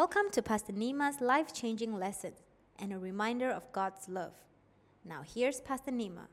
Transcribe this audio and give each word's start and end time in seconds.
Welcome 0.00 0.30
to 0.32 0.40
Pastor 0.40 0.72
Nima's 0.72 1.20
life 1.20 1.52
changing 1.52 1.94
lesson 1.94 2.32
and 2.78 2.90
a 2.90 2.98
reminder 2.98 3.50
of 3.50 3.70
God's 3.70 4.08
love. 4.08 4.32
Now, 5.04 5.20
here's 5.34 5.60
Pastor 5.60 5.90
Nima. 5.90 6.24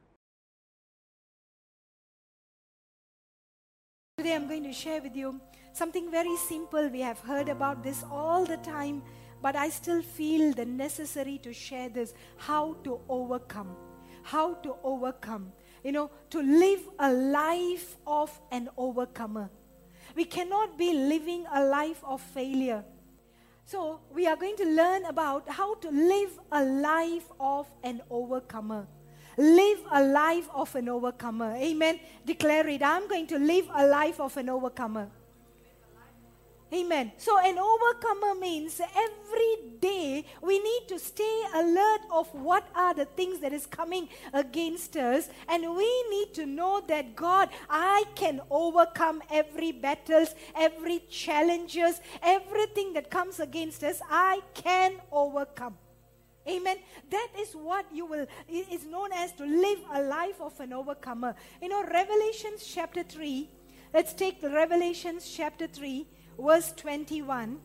Today 4.17 4.35
I'm 4.35 4.47
going 4.47 4.63
to 4.63 4.71
share 4.71 5.01
with 5.01 5.17
you 5.17 5.41
something 5.73 6.09
very 6.09 6.37
simple. 6.37 6.87
We 6.87 7.01
have 7.01 7.19
heard 7.19 7.49
about 7.49 7.83
this 7.83 8.05
all 8.09 8.45
the 8.45 8.55
time, 8.55 9.03
but 9.41 9.57
I 9.57 9.67
still 9.67 10.01
feel 10.01 10.53
the 10.53 10.63
necessary 10.63 11.37
to 11.39 11.51
share 11.51 11.89
this 11.89 12.13
how 12.37 12.77
to 12.85 13.01
overcome. 13.09 13.75
How 14.23 14.53
to 14.53 14.77
overcome. 14.81 15.51
You 15.83 15.91
know, 15.91 16.11
to 16.29 16.41
live 16.41 16.87
a 16.99 17.11
life 17.11 17.97
of 18.07 18.31
an 18.49 18.69
overcomer. 18.77 19.49
We 20.15 20.23
cannot 20.23 20.77
be 20.77 20.93
living 20.93 21.45
a 21.53 21.65
life 21.65 22.01
of 22.05 22.21
failure. 22.21 22.85
So, 23.67 23.99
we 24.15 24.25
are 24.27 24.37
going 24.37 24.55
to 24.55 24.63
learn 24.63 25.03
about 25.03 25.49
how 25.49 25.75
to 25.75 25.89
live 25.91 26.39
a 26.53 26.63
life 26.63 27.27
of 27.37 27.67
an 27.83 28.01
overcomer. 28.09 28.87
Live 29.37 29.79
a 29.91 30.01
life 30.05 30.47
of 30.55 30.73
an 30.75 30.87
overcomer. 30.87 31.53
Amen. 31.53 31.99
Declare 32.25 32.69
it. 32.69 32.81
I'm 32.81 33.09
going 33.09 33.27
to 33.27 33.37
live 33.37 33.67
a 33.75 33.85
life 33.85 34.21
of 34.21 34.37
an 34.37 34.47
overcomer. 34.47 35.09
Amen. 36.73 37.13
So, 37.15 37.39
an 37.39 37.57
overcomer 37.57 38.35
means 38.35 38.81
every 38.81 39.77
day 39.79 40.25
we 40.41 40.59
need 40.59 40.87
to 40.89 40.99
stay 40.99 41.43
alert 41.55 42.01
of 42.11 42.27
what 42.33 42.67
are 42.75 42.93
the 42.93 43.05
things 43.05 43.39
that 43.39 43.53
is 43.53 43.65
coming 43.65 44.09
against 44.33 44.97
us, 44.97 45.29
and 45.47 45.63
we 45.77 46.03
need 46.09 46.33
to 46.33 46.45
know 46.45 46.81
that 46.89 47.15
God, 47.15 47.49
I 47.69 48.03
can 48.15 48.41
overcome 48.51 49.23
every 49.31 49.71
battles, 49.71 50.35
every 50.57 51.03
challenges, 51.09 52.01
everything 52.21 52.91
that 52.93 53.09
comes 53.09 53.39
against 53.39 53.81
us. 53.85 54.01
I 54.09 54.41
can 54.53 54.95
overcome. 55.09 55.77
Amen. 56.49 56.77
That 57.09 57.29
is 57.39 57.53
what 57.53 57.85
you 57.93 58.05
will 58.05 58.25
is 58.49 58.85
known 58.85 59.13
as 59.13 59.31
to 59.33 59.45
live 59.45 59.79
a 59.93 60.01
life 60.01 60.41
of 60.41 60.59
an 60.59 60.73
overcomer. 60.73 61.35
You 61.61 61.69
know, 61.69 61.83
Revelations 61.83 62.65
chapter 62.65 63.03
3. 63.03 63.49
Let's 63.93 64.13
take 64.13 64.43
Revelations 64.43 65.29
chapter 65.33 65.67
3 65.67 66.05
verse 66.39 66.71
21. 66.73 67.59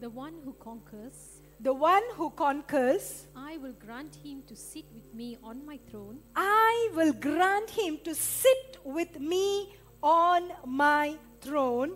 The 0.00 0.10
one 0.10 0.34
who 0.44 0.52
conquers, 0.54 1.40
The 1.60 1.72
one 1.72 2.02
who 2.16 2.30
conquers, 2.30 3.28
I 3.36 3.56
will 3.58 3.74
grant 3.78 4.16
him 4.24 4.42
to 4.48 4.56
sit 4.56 4.84
with 4.92 5.14
me 5.14 5.38
on 5.44 5.64
my 5.64 5.78
throne, 5.90 6.18
I 6.34 6.90
will 6.94 7.12
grant 7.12 7.70
him 7.70 7.98
to 8.04 8.14
sit 8.14 8.78
with 8.84 9.20
me 9.20 9.72
on 10.02 10.50
my 10.66 11.16
throne, 11.40 11.92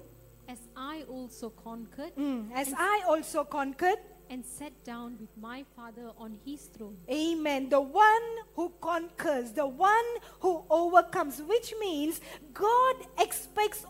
as 0.49 0.61
I 0.77 1.03
also 1.11 1.51
conquered 1.51 2.15
Mm, 2.17 2.53
as 2.55 2.73
I 2.79 3.03
also 3.09 3.43
conquered. 3.45 3.99
and 4.29 4.45
sat 4.45 4.73
down 4.83 5.17
with 5.21 5.31
my 5.37 5.65
Father 5.77 6.11
on 6.19 6.37
his 6.45 6.63
throne. 6.75 6.97
Amen. 7.09 7.69
The 7.69 7.81
one 7.81 8.27
who 8.57 8.73
conquers, 8.81 9.53
the 9.53 9.67
one 9.69 10.09
who 10.41 10.65
overcomes, 10.69 11.41
which 11.43 11.73
means 11.79 12.21
God 12.53 12.97
expects 13.21 13.87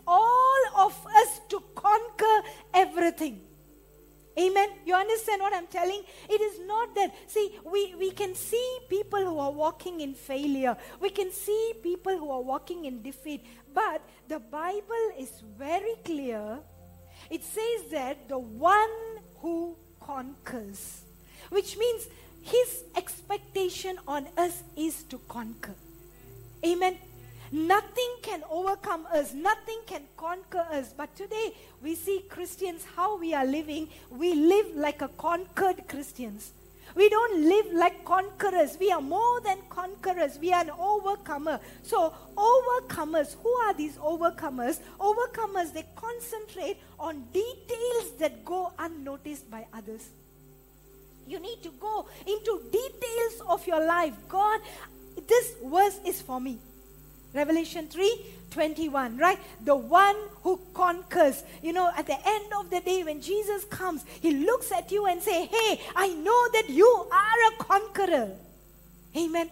understand 5.07 5.41
what 5.41 5.53
I'm 5.53 5.67
telling? 5.67 6.03
It 6.29 6.41
is 6.41 6.59
not 6.67 6.93
that, 6.95 7.13
see, 7.27 7.51
we, 7.63 7.95
we 7.95 8.11
can 8.11 8.35
see 8.35 8.79
people 8.89 9.19
who 9.19 9.39
are 9.39 9.51
walking 9.51 10.01
in 10.01 10.13
failure, 10.13 10.75
we 10.99 11.09
can 11.09 11.31
see 11.31 11.73
people 11.81 12.17
who 12.17 12.29
are 12.29 12.41
walking 12.41 12.85
in 12.85 13.01
defeat, 13.01 13.45
but 13.73 14.01
the 14.27 14.39
Bible 14.39 15.05
is 15.17 15.31
very 15.57 15.95
clear. 16.03 16.59
It 17.29 17.43
says 17.43 17.91
that 17.91 18.27
the 18.27 18.37
one 18.37 18.89
who 19.41 19.75
conquers, 19.99 21.01
which 21.49 21.77
means 21.77 22.07
his 22.43 22.83
expectation 22.95 23.97
on 24.07 24.27
us 24.37 24.63
is 24.75 25.03
to 25.03 25.19
conquer. 25.27 25.75
Amen. 26.65 26.97
Nothing 27.51 28.15
can 28.21 28.43
overcome 28.49 29.07
us, 29.13 29.33
nothing 29.33 29.79
can 29.85 30.03
conquer 30.17 30.65
us. 30.71 30.93
But 30.95 31.15
today 31.15 31.53
we 31.81 31.95
see 31.95 32.23
Christians 32.29 32.85
how 32.95 33.17
we 33.17 33.33
are 33.33 33.45
living. 33.45 33.89
We 34.09 34.33
live 34.33 34.75
like 34.75 35.01
a 35.01 35.07
conquered 35.07 35.87
Christians. 35.87 36.51
We 36.95 37.09
don't 37.09 37.43
live 37.43 37.73
like 37.73 38.03
conquerors. 38.05 38.77
We 38.79 38.91
are 38.91 39.01
more 39.01 39.41
than 39.41 39.57
conquerors. 39.69 40.39
We 40.39 40.51
are 40.51 40.61
an 40.61 40.71
overcomer. 40.71 41.59
So, 41.83 42.13
overcomers, 42.35 43.35
who 43.43 43.49
are 43.49 43.73
these 43.73 43.97
overcomers? 43.97 44.79
Overcomers, 44.99 45.73
they 45.73 45.85
concentrate 45.95 46.77
on 46.99 47.23
details 47.33 48.13
that 48.19 48.43
go 48.43 48.73
unnoticed 48.79 49.49
by 49.51 49.67
others. 49.73 50.09
You 51.27 51.39
need 51.39 51.61
to 51.63 51.71
go 51.79 52.07
into 52.25 52.61
details 52.71 53.41
of 53.47 53.67
your 53.67 53.85
life. 53.85 54.15
God, 54.29 54.61
this 55.27 55.55
verse 55.63 55.99
is 56.05 56.21
for 56.21 56.39
me. 56.39 56.57
Revelation 57.37 57.87
3 57.87 58.33
21, 58.49 59.17
right? 59.17 59.37
The 59.63 59.75
one 59.75 60.15
who 60.41 60.59
conquers. 60.73 61.43
You 61.61 61.73
know, 61.73 61.91
at 61.95 62.07
the 62.07 62.17
end 62.25 62.51
of 62.59 62.69
the 62.69 62.79
day, 62.79 63.03
when 63.03 63.21
Jesus 63.21 63.63
comes, 63.65 64.03
he 64.19 64.31
looks 64.31 64.71
at 64.71 64.91
you 64.91 65.05
and 65.05 65.21
say, 65.21 65.45
Hey, 65.45 65.79
I 65.95 66.07
know 66.09 66.41
that 66.53 66.69
you 66.69 66.87
are 67.11 67.39
a 67.51 67.63
conqueror. 67.63 68.31
Amen. 69.15 69.49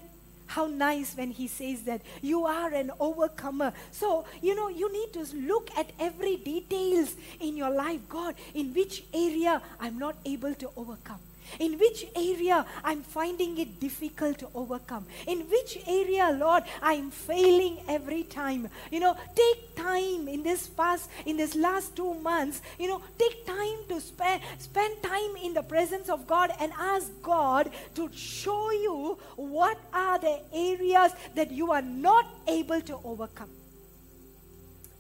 How 0.47 0.67
nice 0.67 1.15
when 1.15 1.31
he 1.31 1.47
says 1.47 1.83
that 1.83 2.01
you 2.21 2.45
are 2.45 2.71
an 2.73 2.91
overcomer. 2.99 3.73
So, 3.91 4.25
you 4.41 4.55
know, 4.55 4.69
you 4.69 4.91
need 4.91 5.13
to 5.13 5.35
look 5.35 5.69
at 5.77 5.91
every 5.99 6.37
details 6.37 7.13
in 7.39 7.57
your 7.57 7.71
life. 7.71 8.01
God, 8.09 8.35
in 8.53 8.73
which 8.73 9.03
area 9.13 9.61
I'm 9.79 9.97
not 9.97 10.15
able 10.25 10.53
to 10.55 10.69
overcome? 10.77 11.19
In 11.59 11.77
which 11.77 12.05
area 12.15 12.65
I'm 12.83 13.03
finding 13.03 13.57
it 13.57 13.79
difficult 13.79 14.39
to 14.39 14.47
overcome? 14.53 15.05
In 15.27 15.41
which 15.41 15.77
area, 15.87 16.35
Lord, 16.37 16.63
I'm 16.81 17.11
failing 17.11 17.79
every 17.87 18.23
time? 18.23 18.69
You 18.91 18.99
know, 18.99 19.17
take 19.35 19.75
time 19.75 20.27
in 20.27 20.43
this 20.43 20.67
past, 20.67 21.09
in 21.25 21.37
this 21.37 21.55
last 21.55 21.95
two 21.95 22.13
months, 22.15 22.61
you 22.79 22.87
know, 22.87 23.01
take 23.17 23.45
time 23.45 23.77
to 23.89 24.01
spend 24.01 24.41
spend 24.59 25.01
time 25.03 25.35
in 25.43 25.53
the 25.53 25.63
presence 25.63 26.09
of 26.09 26.27
God 26.27 26.51
and 26.59 26.71
ask 26.77 27.11
God 27.21 27.69
to 27.95 28.09
show 28.13 28.71
you 28.71 29.17
what 29.35 29.77
are 29.93 30.19
the 30.19 30.39
areas 30.53 31.11
that 31.35 31.51
you 31.51 31.71
are 31.71 31.81
not 31.81 32.25
able 32.47 32.81
to 32.81 32.99
overcome. 33.03 33.49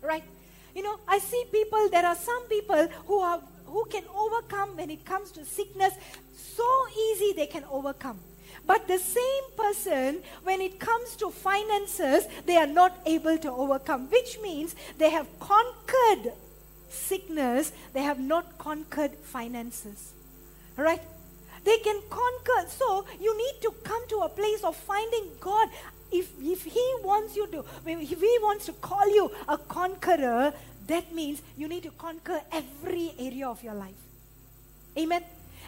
Right? 0.01 0.23
You 0.75 0.83
know, 0.83 0.99
I 1.07 1.19
see 1.19 1.43
people, 1.51 1.89
there 1.89 2.05
are 2.05 2.15
some 2.15 2.43
people 2.43 2.87
who 3.07 3.19
are 3.19 3.41
who 3.65 3.85
can 3.85 4.03
overcome 4.15 4.77
when 4.77 4.89
it 4.89 5.05
comes 5.05 5.31
to 5.31 5.45
sickness 5.45 5.93
so 6.35 6.69
easy 7.09 7.33
they 7.33 7.47
can 7.47 7.63
overcome. 7.71 8.19
But 8.67 8.87
the 8.87 8.97
same 8.97 9.43
person 9.55 10.21
when 10.43 10.61
it 10.61 10.79
comes 10.79 11.15
to 11.17 11.29
finances 11.29 12.25
they 12.45 12.57
are 12.57 12.67
not 12.67 12.97
able 13.05 13.37
to 13.37 13.51
overcome 13.51 14.09
which 14.09 14.39
means 14.41 14.75
they 14.97 15.09
have 15.09 15.27
conquered 15.39 16.33
sickness 16.89 17.71
they 17.93 18.01
have 18.01 18.19
not 18.19 18.57
conquered 18.57 19.11
finances. 19.15 20.13
Right? 20.77 21.01
They 21.63 21.77
can 21.79 22.01
conquer. 22.09 22.69
So 22.69 23.05
you 23.19 23.35
need 23.37 23.61
to 23.63 23.71
come 23.83 24.07
to 24.09 24.17
a 24.19 24.29
place 24.29 24.63
of 24.63 24.75
finding 24.75 25.25
god. 25.39 25.69
If, 26.11 26.31
if 26.39 26.63
he 26.63 26.95
wants 27.03 27.35
you 27.35 27.47
to 27.47 27.65
if 27.85 28.21
he 28.21 28.37
wants 28.41 28.67
to 28.67 28.73
call 28.73 29.07
you 29.13 29.31
a 29.49 29.57
conqueror 29.57 30.53
that 30.87 31.13
means 31.13 31.41
you 31.57 31.67
need 31.67 31.83
to 31.83 31.91
conquer 31.91 32.41
every 32.51 33.13
area 33.17 33.47
of 33.47 33.63
your 33.63 33.73
life. 33.73 33.95
Amen. 34.97 35.23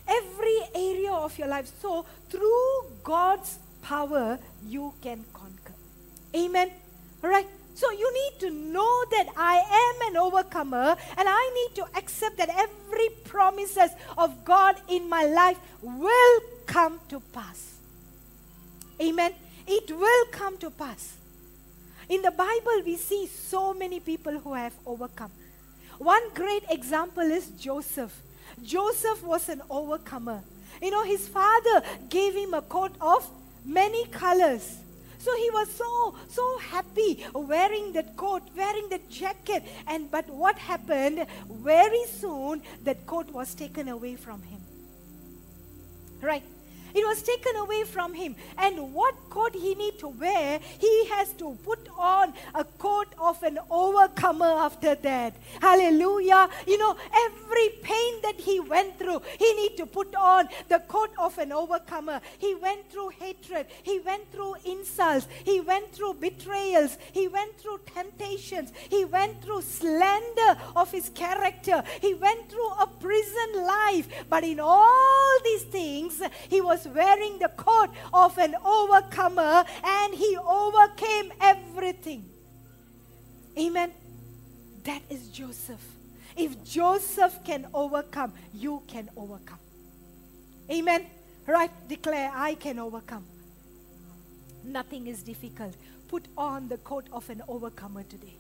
Every 0.07 0.59
area 0.75 1.11
of 1.11 1.38
your 1.38 1.47
life. 1.47 1.72
So, 1.81 2.05
through 2.29 2.85
God's 3.03 3.57
power, 3.81 4.39
you 4.66 4.94
can 5.01 5.25
conquer. 5.33 5.73
Amen. 6.35 6.72
All 7.23 7.29
right. 7.29 7.47
So, 7.75 7.91
you 7.91 8.11
need 8.13 8.39
to 8.39 8.50
know 8.51 9.03
that 9.11 9.28
I 9.35 9.57
am 9.57 10.11
an 10.11 10.17
overcomer 10.17 10.95
and 11.17 11.28
I 11.28 11.51
need 11.53 11.75
to 11.75 11.85
accept 11.97 12.38
that 12.38 12.49
every 12.49 13.09
promises 13.25 13.91
of 14.17 14.45
God 14.45 14.75
in 14.88 15.09
my 15.09 15.25
life 15.25 15.58
will 15.81 16.41
come 16.66 16.99
to 17.09 17.19
pass. 17.34 17.75
Amen. 19.02 19.34
It 19.67 19.91
will 19.91 20.25
come 20.31 20.58
to 20.59 20.69
pass. 20.69 21.16
In 22.09 22.21
the 22.21 22.31
Bible, 22.31 22.83
we 22.85 22.95
see 22.95 23.27
so 23.27 23.73
many 23.73 23.99
people 23.99 24.39
who 24.39 24.53
have 24.53 24.73
overcome. 24.85 25.31
One 25.97 26.23
great 26.33 26.63
example 26.69 27.23
is 27.23 27.47
Joseph. 27.59 28.15
Joseph 28.63 29.23
was 29.23 29.49
an 29.49 29.61
overcomer. 29.69 30.41
You 30.81 30.91
know, 30.91 31.03
his 31.03 31.27
father 31.27 31.83
gave 32.09 32.33
him 32.33 32.53
a 32.53 32.61
coat 32.61 32.91
of 33.01 33.27
many 33.65 34.05
colors. 34.05 34.77
So 35.19 35.35
he 35.35 35.49
was 35.49 35.69
so, 35.71 36.15
so 36.29 36.57
happy 36.59 37.25
wearing 37.33 37.91
that 37.93 38.15
coat, 38.15 38.43
wearing 38.55 38.87
that 38.89 39.09
jacket. 39.09 39.63
And 39.87 40.09
but 40.09 40.29
what 40.29 40.57
happened? 40.57 41.25
Very 41.49 42.05
soon, 42.05 42.61
that 42.83 43.05
coat 43.05 43.29
was 43.31 43.53
taken 43.53 43.89
away 43.89 44.15
from 44.15 44.41
him. 44.43 44.61
Right? 46.21 46.43
It 46.93 47.05
was 47.05 47.22
taken 47.22 47.55
away 47.57 47.84
from 47.84 48.13
him. 48.13 48.35
And 48.57 48.93
what 48.93 49.16
coat 49.29 49.53
he 49.53 49.75
need 49.75 49.99
to 49.99 50.07
wear, 50.07 50.59
he 50.79 51.05
has 51.07 51.31
to 51.34 51.57
put 51.63 51.87
on 51.97 52.34
a 52.55 52.63
coat 52.63 53.07
of 53.19 53.41
an 53.43 53.59
overcomer 53.69 54.45
after 54.45 54.95
that. 54.95 55.35
Hallelujah. 55.61 56.49
You 56.66 56.78
know, 56.78 56.95
every 57.25 57.69
pain 57.81 58.13
that 58.23 58.35
he 58.39 58.59
went 58.59 58.97
through, 58.99 59.22
he 59.37 59.53
need 59.53 59.78
to 59.78 59.85
put 59.85 60.16
on 60.16 60.47
the 60.69 60.79
coat 60.87 61.11
of 61.17 61.37
an 61.37 61.51
overcomer. 61.51 62.22
He 62.37 62.55
went 62.55 62.90
through 62.91 63.09
hatred. 63.09 63.67
He 63.83 63.99
went 63.99 64.31
through 64.31 64.55
insults. 64.66 65.28
He 65.43 65.59
went 65.61 65.91
through 65.93 66.16
betrayals. 66.16 66.97
He 67.11 67.28
went 67.28 67.57
through 67.57 67.79
temptations. 67.93 68.72
He 68.90 69.05
went 69.05 69.41
through 69.41 69.61
slander 69.61 70.57
of 70.75 70.91
his 70.91 71.09
character. 71.09 71.83
He 72.01 72.13
went 72.13 72.49
through 72.49 72.69
a 72.69 72.87
prison 72.99 73.66
life. 73.66 74.07
But 74.29 74.43
in 74.43 74.59
all 74.59 75.40
these 75.43 75.63
things, 75.63 76.22
he 76.49 76.61
was 76.61 76.77
wearing 76.85 77.40
the 77.40 77.50
coat 77.50 77.90
of 78.14 78.38
an 78.38 78.56
overcomer 78.64 79.66
and 79.84 80.14
he 80.14 80.38
overcame 80.38 81.32
everything. 81.41 82.26
Amen. 83.58 83.91
That 84.84 85.02
is 85.09 85.29
Joseph. 85.29 85.84
If 86.35 86.64
Joseph 86.64 87.44
can 87.44 87.66
overcome, 87.74 88.34
you 88.53 88.84
can 88.88 89.09
overcome. 89.18 89.59
Amen. 90.70 91.08
Right? 91.47 91.72
Declare, 91.88 92.32
I 92.35 92.53
can 92.56 92.78
overcome. 92.78 93.26
Nothing 94.64 95.08
is 95.08 95.24
difficult. 95.24 95.74
Put 96.08 96.26
on 96.38 96.68
the 96.68 96.78
coat 96.78 97.06
of 97.12 97.29
an 97.29 97.41
overcomer 97.47 98.03
today. 98.03 98.35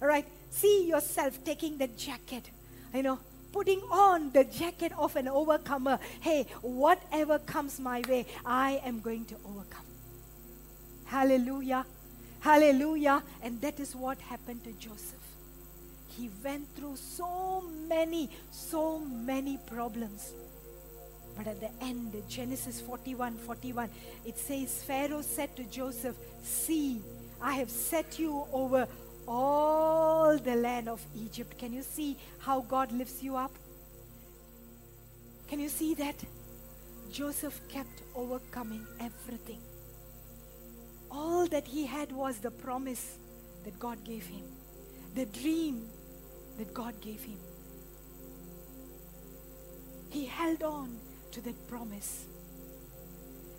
All 0.00 0.08
right? 0.08 0.26
See 0.50 0.86
yourself 0.86 1.42
taking 1.44 1.78
the 1.78 1.88
jacket. 1.88 2.50
You 2.94 3.02
know, 3.02 3.18
putting 3.54 3.80
on 3.88 4.32
the 4.32 4.42
jacket 4.42 4.90
of 4.98 5.14
an 5.14 5.28
overcomer. 5.28 6.00
Hey, 6.20 6.46
whatever 6.60 7.38
comes 7.38 7.78
my 7.78 8.02
way, 8.08 8.26
I 8.44 8.80
am 8.84 9.00
going 9.00 9.24
to 9.26 9.36
overcome. 9.48 9.86
Hallelujah. 11.04 11.86
Hallelujah. 12.40 13.22
And 13.44 13.60
that 13.60 13.78
is 13.78 13.94
what 13.94 14.18
happened 14.18 14.64
to 14.64 14.72
Joseph. 14.72 15.26
He 16.08 16.30
went 16.42 16.66
through 16.74 16.96
so 16.96 17.62
many, 17.88 18.28
so 18.50 18.98
many 18.98 19.58
problems. 19.66 20.32
But 21.36 21.46
at 21.46 21.60
the 21.60 21.70
end, 21.80 22.12
Genesis 22.28 22.80
41 22.80 23.36
41, 23.36 23.88
it 24.26 24.36
says, 24.36 24.82
Pharaoh 24.82 25.22
said 25.22 25.54
to 25.56 25.64
Joseph, 25.64 26.16
See, 26.42 27.00
I 27.40 27.52
have 27.52 27.70
set 27.70 28.18
you 28.18 28.44
over 28.52 28.88
all 29.26 30.38
the 30.38 30.54
land 30.54 30.88
of 30.88 31.04
Egypt. 31.16 31.58
Can 31.58 31.72
you 31.72 31.82
see 31.82 32.16
how 32.38 32.60
God 32.62 32.92
lifts 32.92 33.22
you 33.22 33.36
up? 33.36 33.52
Can 35.48 35.60
you 35.60 35.68
see 35.68 35.94
that? 35.94 36.16
Joseph 37.12 37.60
kept 37.68 38.02
overcoming 38.14 38.86
everything. 38.98 39.60
All 41.10 41.46
that 41.46 41.66
he 41.66 41.86
had 41.86 42.10
was 42.10 42.38
the 42.38 42.50
promise 42.50 43.18
that 43.64 43.78
God 43.78 44.02
gave 44.04 44.26
him, 44.26 44.44
the 45.14 45.26
dream 45.26 45.86
that 46.58 46.74
God 46.74 47.00
gave 47.00 47.22
him. 47.22 47.38
He 50.10 50.26
held 50.26 50.62
on 50.62 50.96
to 51.32 51.40
that 51.42 51.68
promise. 51.68 52.26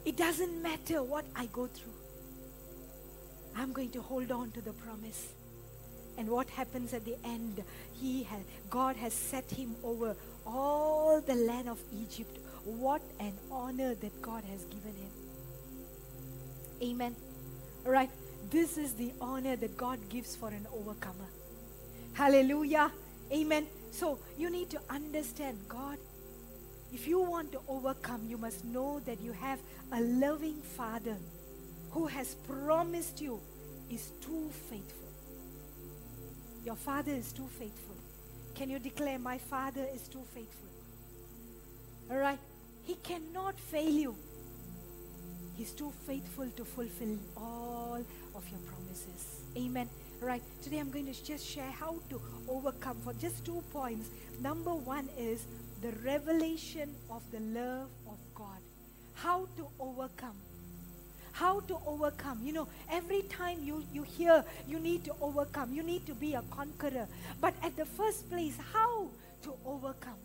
It 0.06 0.18
doesn't 0.18 0.62
matter 0.62 1.02
what 1.02 1.26
I 1.36 1.48
go 1.48 1.68
through. 1.68 1.94
I'm 3.56 3.72
going 3.72 3.90
to 3.92 4.02
hold 4.02 4.32
on 4.32 4.52
to 4.52 4.62
the 4.62 4.74
promise. 4.74 5.35
And 6.18 6.30
what 6.30 6.50
happens 6.50 6.94
at 6.94 7.06
the 7.06 7.16
end? 7.24 7.64
He 8.00 8.24
has, 8.24 8.42
God 8.70 8.96
has 8.96 9.14
set 9.14 9.50
him 9.52 9.76
over 9.84 10.16
all 10.46 11.22
the 11.22 11.36
land 11.36 11.70
of 11.70 11.80
Egypt. 12.02 12.38
What 12.64 13.02
an 13.20 13.34
honor 13.52 13.96
that 13.96 14.22
God 14.22 14.44
has 14.46 14.64
given 14.66 14.96
him. 14.96 15.12
Amen. 16.82 17.16
All 17.86 17.92
right. 17.92 18.10
This 18.50 18.78
is 18.78 18.94
the 18.94 19.12
honor 19.20 19.56
that 19.56 19.76
God 19.76 20.00
gives 20.10 20.36
for 20.36 20.50
an 20.50 20.68
overcomer. 20.74 21.30
Hallelujah. 22.14 22.92
Amen. 23.32 23.68
So 23.92 24.20
you 24.38 24.50
need 24.50 24.70
to 24.70 24.80
understand 24.90 25.58
God. 25.68 25.98
If 26.94 27.08
you 27.08 27.20
want 27.20 27.52
to 27.52 27.60
overcome, 27.68 28.22
you 28.28 28.38
must 28.38 28.64
know 28.64 29.02
that 29.06 29.20
you 29.22 29.32
have 29.34 29.60
a 29.92 30.00
loving 30.02 30.62
Father 30.78 31.18
who 31.92 32.08
has 32.08 32.36
promised 32.48 33.20
you 33.20 33.40
is 33.92 34.12
too 34.22 34.50
faithful. 34.70 35.05
Your 36.66 36.76
Father 36.76 37.12
is 37.12 37.32
too 37.32 37.48
faithful. 37.60 37.96
Can 38.56 38.72
you 38.72 38.80
declare, 38.80 39.20
My 39.20 39.38
Father 39.38 39.86
is 39.94 40.08
too 40.08 40.24
faithful? 40.34 40.70
All 42.10 42.18
right? 42.18 42.40
He 42.86 42.96
cannot 42.96 43.60
fail 43.60 43.90
you. 43.90 44.16
He's 45.56 45.72
too 45.72 45.94
faithful 46.08 46.50
to 46.58 46.66
fulfill 46.66 47.18
all 47.38 48.04
of 48.36 48.50
your 48.50 48.60
promises. 48.62 49.42
Amen. 49.56 49.88
All 50.22 50.28
right. 50.28 50.42
Today 50.64 50.80
I'm 50.80 50.90
going 50.90 51.06
to 51.06 51.24
just 51.24 51.46
share 51.48 51.70
how 51.70 51.96
to 52.10 52.20
overcome 52.50 52.98
for 53.04 53.14
just 53.14 53.46
two 53.46 53.64
points. 53.72 54.10
Number 54.42 54.74
one 54.74 55.08
is 55.18 55.46
the 55.82 55.92
revelation 56.04 56.96
of 57.12 57.22
the 57.32 57.40
love 57.40 57.90
of 58.08 58.18
God. 58.34 58.60
How 59.14 59.48
to 59.58 59.68
overcome 59.80 60.36
how 61.36 61.60
to 61.60 61.78
overcome. 61.86 62.40
You 62.44 62.54
know, 62.54 62.68
every 62.90 63.24
time 63.24 63.60
you, 63.62 63.84
you 63.94 64.04
hear 64.04 64.44
you 64.68 64.80
need 64.80 65.04
to 65.04 65.14
overcome, 65.22 65.74
you 65.74 65.84
need 65.84 66.06
to 66.08 66.16
be 66.16 66.34
a 66.34 66.42
conqueror. 66.50 67.08
But 67.42 67.54
at 67.62 67.76
the 67.76 67.86
first 67.86 68.30
place, 68.30 68.58
how 68.74 69.08
to 69.44 69.54
overcome? 69.66 70.20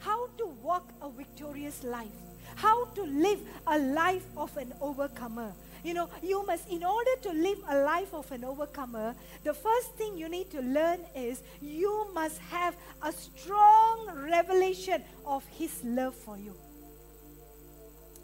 How 0.00 0.28
to 0.38 0.46
walk 0.62 0.88
a 1.02 1.10
victorious 1.10 1.84
life? 1.84 2.16
How 2.56 2.86
to 2.96 3.02
live 3.02 3.40
a 3.66 3.78
life 3.78 4.24
of 4.36 4.56
an 4.56 4.72
overcomer? 4.80 5.52
You 5.82 5.92
know, 5.92 6.08
you 6.22 6.46
must, 6.46 6.66
in 6.70 6.82
order 6.82 7.14
to 7.22 7.32
live 7.32 7.58
a 7.68 7.78
life 7.80 8.14
of 8.14 8.32
an 8.32 8.42
overcomer, 8.42 9.14
the 9.42 9.52
first 9.52 9.94
thing 9.96 10.16
you 10.16 10.30
need 10.30 10.50
to 10.52 10.62
learn 10.62 11.00
is 11.14 11.42
you 11.60 12.08
must 12.14 12.38
have 12.38 12.74
a 13.02 13.12
strong 13.12 14.10
revelation 14.30 15.04
of 15.26 15.44
His 15.58 15.84
love 15.84 16.14
for 16.14 16.38
you. 16.38 16.54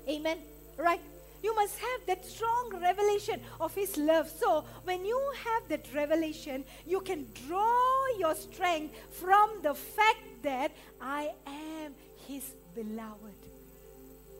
Amen. 0.08 0.38
Right? 0.78 1.00
You 1.42 1.54
must 1.54 1.78
have 1.78 2.06
that 2.06 2.24
strong 2.26 2.70
revelation 2.80 3.40
of 3.60 3.74
His 3.74 3.96
love. 3.96 4.28
So, 4.28 4.64
when 4.84 5.04
you 5.04 5.20
have 5.44 5.68
that 5.68 5.86
revelation, 5.94 6.64
you 6.86 7.00
can 7.00 7.26
draw 7.46 8.06
your 8.18 8.34
strength 8.34 8.94
from 9.10 9.50
the 9.62 9.74
fact 9.74 10.42
that 10.42 10.72
I 11.00 11.30
am 11.46 11.94
His 12.26 12.44
beloved. 12.74 13.34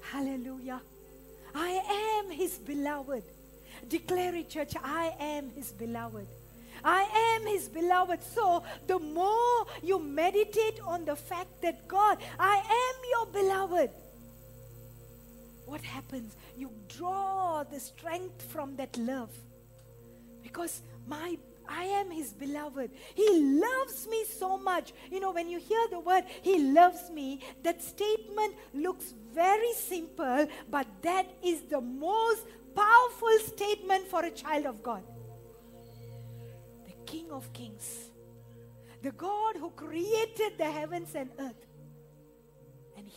Hallelujah. 0.02 0.80
I 1.54 2.20
am 2.20 2.30
His 2.30 2.58
beloved. 2.58 3.22
Declare 3.88 4.34
it, 4.36 4.50
church. 4.50 4.74
I 4.82 5.14
am 5.18 5.50
His 5.50 5.72
beloved. 5.72 6.26
I 6.84 7.36
am 7.36 7.46
His 7.46 7.68
beloved. 7.68 8.22
So, 8.22 8.62
the 8.86 8.98
more 8.98 9.66
you 9.82 9.98
meditate 9.98 10.80
on 10.84 11.04
the 11.04 11.16
fact 11.16 11.62
that 11.62 11.88
God, 11.88 12.18
I 12.38 12.56
am 12.56 12.94
your 13.10 13.42
beloved 13.42 13.90
what 15.70 15.82
happens? 15.82 16.36
You 16.56 16.70
draw 16.88 17.62
the 17.62 17.78
strength 17.78 18.42
from 18.42 18.76
that 18.76 18.96
love. 18.98 19.30
Because 20.42 20.82
my 21.06 21.38
I 21.70 21.84
am 21.84 22.10
his 22.10 22.32
beloved. 22.32 22.90
He 23.14 23.28
loves 23.60 24.08
me 24.08 24.24
so 24.24 24.58
much. 24.58 24.92
You 25.08 25.20
know, 25.20 25.30
when 25.30 25.48
you 25.48 25.60
hear 25.60 25.86
the 25.88 26.00
word, 26.00 26.24
he 26.42 26.72
loves 26.72 27.10
me, 27.10 27.40
that 27.62 27.80
statement 27.80 28.56
looks 28.74 29.14
very 29.32 29.72
simple, 29.74 30.48
but 30.68 30.88
that 31.02 31.26
is 31.44 31.60
the 31.62 31.80
most 31.80 32.44
powerful 32.74 33.38
statement 33.46 34.08
for 34.08 34.24
a 34.24 34.32
child 34.32 34.66
of 34.66 34.82
God. 34.82 35.04
The 36.86 36.92
King 37.06 37.30
of 37.30 37.52
Kings, 37.52 38.10
the 39.00 39.12
God 39.12 39.56
who 39.56 39.70
created 39.70 40.58
the 40.58 40.70
heavens 40.70 41.14
and 41.14 41.30
earth, 41.38 41.66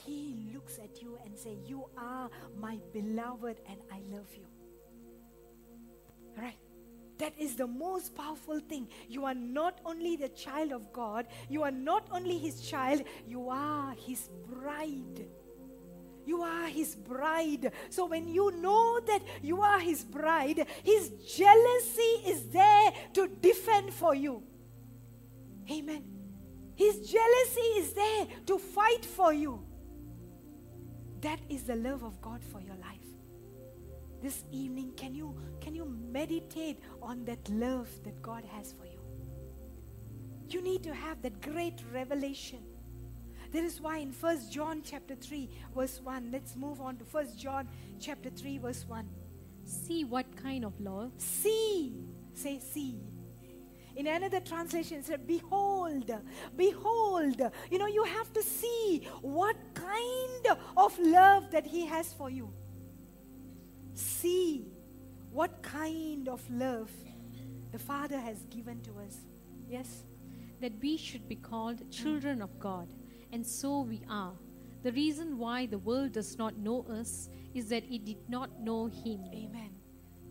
he 0.06 0.50
looks 0.54 0.80
at 0.80 1.02
you 1.02 1.18
and 1.26 1.38
say 1.38 1.58
you 1.66 1.86
are 1.98 2.30
my 2.60 2.80
beloved 2.92 3.60
and 3.70 3.80
i 3.92 4.00
love 4.16 4.28
you 4.36 4.48
right 6.38 6.58
that 7.18 7.34
is 7.38 7.56
the 7.56 7.68
most 7.68 8.16
powerful 8.16 8.60
thing 8.60 8.88
you 9.08 9.24
are 9.26 9.36
not 9.36 9.80
only 9.86 10.16
the 10.16 10.30
child 10.30 10.72
of 10.72 10.92
god 10.92 11.28
you 11.50 11.64
are 11.64 11.72
not 11.72 12.08
only 12.12 12.38
his 12.38 12.62
child 12.62 13.02
you 13.28 13.50
are 13.50 13.94
his 14.08 14.30
bride 14.50 15.26
you 16.26 16.42
are 16.42 16.68
his 16.68 16.96
bride. 16.96 17.72
So 17.90 18.06
when 18.06 18.28
you 18.28 18.52
know 18.52 19.00
that 19.08 19.22
you 19.42 19.62
are 19.62 19.80
his 19.80 20.04
bride, 20.04 20.66
his 20.84 21.10
jealousy 21.10 22.14
is 22.26 22.48
there 22.48 22.92
to 23.14 23.28
defend 23.28 23.94
for 23.94 24.16
you. 24.16 24.44
Amen. 25.70 26.04
His 26.76 27.10
jealousy 27.10 27.70
is 27.78 27.94
there 27.94 28.28
to 28.48 28.58
fight 28.58 29.06
for 29.06 29.34
you. 29.34 29.64
That 31.24 31.40
is 31.50 31.64
the 31.64 31.78
love 31.78 32.04
of 32.04 32.22
God 32.22 32.44
for 32.44 32.62
your 32.62 32.76
life. 32.76 33.00
This 34.22 34.44
evening, 34.52 34.92
can 34.98 35.16
you, 35.16 35.36
can 35.62 35.74
you 35.74 35.86
meditate 35.86 36.80
on 37.02 37.26
that 37.26 37.50
love 37.50 37.90
that 38.04 38.22
God 38.22 38.44
has 38.46 38.74
for 38.74 38.86
you? 38.86 39.00
You 40.50 40.62
need 40.62 40.84
to 40.84 40.94
have 40.94 41.22
that 41.24 41.42
great 41.42 41.82
revelation 41.94 42.60
That 43.54 43.64
is 43.64 43.80
why 43.80 43.98
in 44.00 44.12
1 44.12 44.50
John 44.52 44.82
chapter 44.84 45.16
3 45.16 45.50
verse 45.76 46.02
1, 46.04 46.30
let's 46.32 46.56
move 46.56 46.82
on 46.82 46.98
to 46.98 47.06
1 47.06 47.38
John 47.38 47.70
chapter 48.00 48.30
3 48.32 48.58
verse 48.58 48.86
1. 48.88 49.08
See 49.64 50.04
what 50.04 50.26
kind 50.36 50.66
of 50.66 50.80
love 50.82 51.12
See, 51.18 51.94
say 52.34 52.60
see. 52.60 53.00
In 53.96 54.08
another 54.08 54.40
translation, 54.40 54.98
it 55.00 55.06
said, 55.06 55.28
Behold, 55.28 56.12
behold. 56.56 57.42
You 57.70 57.78
know, 57.78 57.88
you 57.88 58.04
have 58.04 58.34
to 58.34 58.42
see 58.42 59.08
what 59.22 59.56
kind 59.74 60.58
of 60.76 60.98
love 61.00 61.52
that 61.52 61.66
He 61.66 61.86
has 61.86 62.12
for 62.14 62.30
you. 62.30 62.52
See 63.94 64.66
what 65.32 65.62
kind 65.62 66.28
of 66.28 66.42
love 66.50 66.90
the 67.72 67.80
Father 67.80 68.20
has 68.20 68.46
given 68.46 68.82
to 68.82 69.00
us. 69.00 69.18
Yes? 69.70 70.04
that 70.64 70.72
we 70.82 70.96
should 70.96 71.28
be 71.28 71.36
called 71.36 71.92
children 71.92 72.42
of 72.42 72.58
God, 72.58 72.88
and 73.34 73.46
so 73.46 73.82
we 73.82 74.02
are. 74.10 74.32
The 74.82 74.94
reason 74.94 75.38
why 75.38 75.66
the 75.66 75.78
world 75.78 76.14
does 76.14 76.38
not 76.38 76.56
know 76.58 76.86
us 76.90 77.30
is 77.54 77.68
that 77.68 77.84
it 77.92 78.06
did 78.06 78.30
not 78.30 78.62
know 78.62 78.86
Him. 78.86 79.26
Amen. 79.34 79.72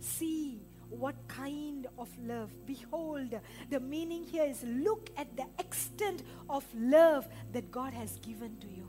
See 0.00 0.62
what 0.99 1.17
kind 1.29 1.87
of 1.99 2.09
love. 2.25 2.51
Behold, 2.67 3.39
the 3.71 3.81
meaning 3.81 4.25
here 4.25 4.45
is 4.45 4.63
look 4.63 5.11
at 5.17 5.37
the 5.37 5.47
extent 5.59 6.23
of 6.49 6.65
love 6.75 7.29
that 7.53 7.71
God 7.71 7.93
has 7.93 8.19
given 8.19 8.57
to 8.61 8.67
you. 8.67 8.89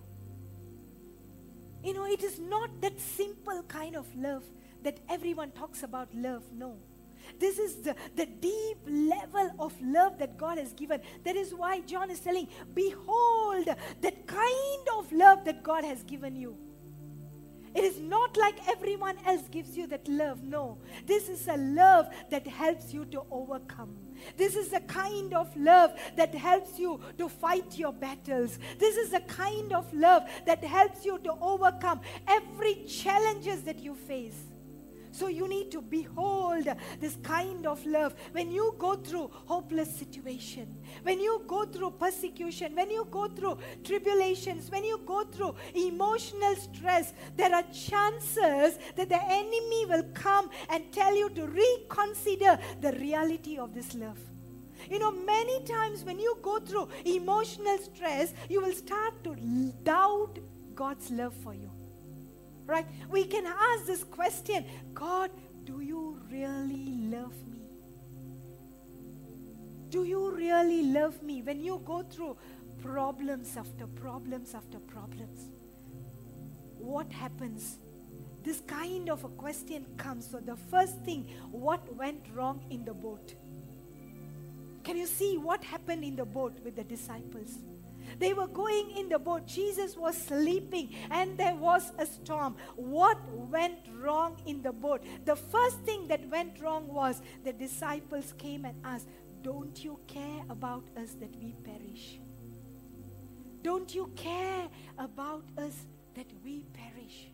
You 1.84 1.94
know, 1.94 2.06
it 2.06 2.24
is 2.24 2.40
not 2.40 2.70
that 2.82 3.00
simple 3.00 3.64
kind 3.64 3.96
of 3.96 4.06
love 4.16 4.44
that 4.84 5.00
everyone 5.10 5.52
talks 5.52 5.84
about 5.84 6.14
love. 6.14 6.44
No. 6.54 6.78
This 7.40 7.58
is 7.58 7.76
the, 7.78 7.96
the 8.16 8.26
deep 8.26 8.78
level 8.86 9.52
of 9.60 9.74
love 9.82 10.18
that 10.20 10.38
God 10.38 10.58
has 10.58 10.74
given. 10.74 11.02
That 11.24 11.36
is 11.36 11.54
why 11.54 11.82
John 11.82 12.12
is 12.12 12.20
telling, 12.20 12.48
Behold, 12.74 13.68
that 14.02 14.28
kind 14.28 14.88
of 14.98 15.12
love 15.12 15.46
that 15.46 15.64
God 15.64 15.84
has 15.84 16.04
given 16.04 16.36
you. 16.36 16.58
It 17.76 17.84
is 17.84 18.00
not 18.00 18.38
like 18.38 18.68
everyone 18.68 19.18
else 19.26 19.48
gives 19.50 19.76
you 19.76 19.88
that 19.88 20.08
love. 20.08 20.44
No. 20.44 20.78
This 21.06 21.28
is 21.28 21.48
a 21.48 21.58
love 21.58 22.08
that 22.30 22.46
helps 22.46 22.94
you 22.94 23.06
to 23.06 23.24
overcome. 23.32 23.96
This 24.38 24.56
is 24.56 24.70
the 24.70 24.82
kind 24.82 25.34
of 25.34 25.56
love 25.58 25.92
that 26.16 26.34
helps 26.36 26.78
you 26.78 27.00
to 27.18 27.28
fight 27.28 27.78
your 27.78 27.92
battles. 27.92 28.60
This 28.78 28.96
is 28.96 29.10
the 29.10 29.22
kind 29.22 29.74
of 29.74 29.92
love 29.94 30.24
that 30.46 30.64
helps 30.64 31.04
you 31.04 31.18
to 31.20 31.34
overcome 31.42 32.02
every 32.28 32.86
challenges 32.86 33.64
that 33.64 33.80
you 33.80 33.96
face. 33.96 34.53
So 35.14 35.28
you 35.28 35.48
need 35.48 35.70
to 35.72 35.82
behold 35.82 36.68
this 37.00 37.18
kind 37.22 37.68
of 37.68 37.86
love 37.86 38.16
when 38.32 38.52
you 38.52 38.74
go 38.80 38.96
through 38.96 39.30
hopeless 39.46 39.96
situation, 39.96 40.76
when 41.04 41.20
you 41.20 41.44
go 41.46 41.66
through 41.66 41.92
persecution, 41.92 42.76
when 42.76 42.90
you 42.90 43.08
go 43.12 43.28
through 43.28 43.60
tribulations, 43.84 44.72
when 44.72 44.84
you 44.84 45.00
go 45.06 45.24
through 45.26 45.54
emotional 45.76 46.56
stress, 46.56 47.14
there 47.38 47.54
are 47.54 47.62
chances 47.72 48.80
that 48.96 49.10
the 49.10 49.24
enemy 49.24 49.86
will 49.86 50.04
come 50.16 50.50
and 50.70 50.92
tell 50.92 51.16
you 51.16 51.30
to 51.30 51.46
reconsider 51.46 52.58
the 52.82 52.94
reality 52.94 53.60
of 53.60 53.76
this 53.76 53.94
love. 53.94 54.18
You 54.90 54.98
know, 54.98 55.12
many 55.12 55.64
times 55.64 56.04
when 56.04 56.18
you 56.18 56.40
go 56.42 56.58
through 56.60 56.88
emotional 57.06 57.78
stress, 57.78 58.34
you 58.50 58.62
will 58.62 58.74
start 58.74 59.24
to 59.26 59.36
doubt 59.84 60.40
God's 60.74 61.12
love 61.12 61.36
for 61.36 61.54
you. 61.54 61.70
Right? 62.66 62.86
We 63.10 63.26
can 63.26 63.46
ask 63.46 63.86
this 63.86 64.04
question 64.04 64.66
God, 64.94 65.32
do 65.66 65.82
you 65.82 66.20
really 66.32 66.92
love 67.10 67.36
me? 67.48 67.62
Do 69.90 70.04
you 70.04 70.32
really 70.32 70.84
love 70.84 71.22
me 71.22 71.42
when 71.42 71.62
you 71.62 71.82
go 71.86 72.04
through 72.04 72.38
problems 72.82 73.56
after 73.58 73.86
problems 73.86 74.56
after 74.56 74.80
problems? 74.80 75.52
What 76.78 77.12
happens? 77.12 77.78
This 78.44 78.62
kind 78.68 79.10
of 79.10 79.24
a 79.24 79.30
question 79.30 79.86
comes. 79.96 80.30
So, 80.30 80.40
the 80.40 80.58
first 80.70 81.00
thing, 81.06 81.30
what 81.52 81.96
went 81.96 82.26
wrong 82.34 82.66
in 82.70 82.84
the 82.84 82.94
boat? 82.94 83.36
Can 84.84 84.98
you 84.98 85.06
see 85.06 85.38
what 85.38 85.64
happened 85.64 86.04
in 86.04 86.16
the 86.18 86.26
boat 86.26 86.60
with 86.64 86.76
the 86.76 86.84
disciples? 86.84 87.60
They 88.20 88.34
were 88.34 88.48
going 88.48 88.92
in 88.98 89.10
the 89.10 89.20
boat. 89.20 89.46
Jesus 89.48 89.98
was 89.98 90.18
sleeping 90.18 90.90
and 91.12 91.38
there 91.38 91.56
was 91.56 91.92
a 91.98 92.06
storm. 92.06 92.56
What 92.76 93.18
went 93.32 93.80
wrong 94.00 94.38
in 94.46 94.62
the 94.62 94.72
boat? 94.72 95.04
The 95.26 95.36
first 95.36 95.80
thing 95.82 96.08
that 96.08 96.28
went 96.30 96.60
wrong 96.62 96.88
was 96.88 97.22
the 97.44 97.54
disciples 97.54 98.34
came 98.38 98.66
and 98.66 98.76
asked, 98.84 99.08
Don't 99.42 99.84
you 99.84 100.00
care 100.08 100.44
about 100.50 100.86
us 100.98 101.16
that 101.20 101.36
we 101.42 101.54
perish? 101.64 102.20
Don't 103.62 103.96
you 103.96 104.12
care 104.16 104.68
about 104.98 105.46
us 105.58 105.86
that 106.16 106.28
we 106.44 106.66
perish? 106.74 107.30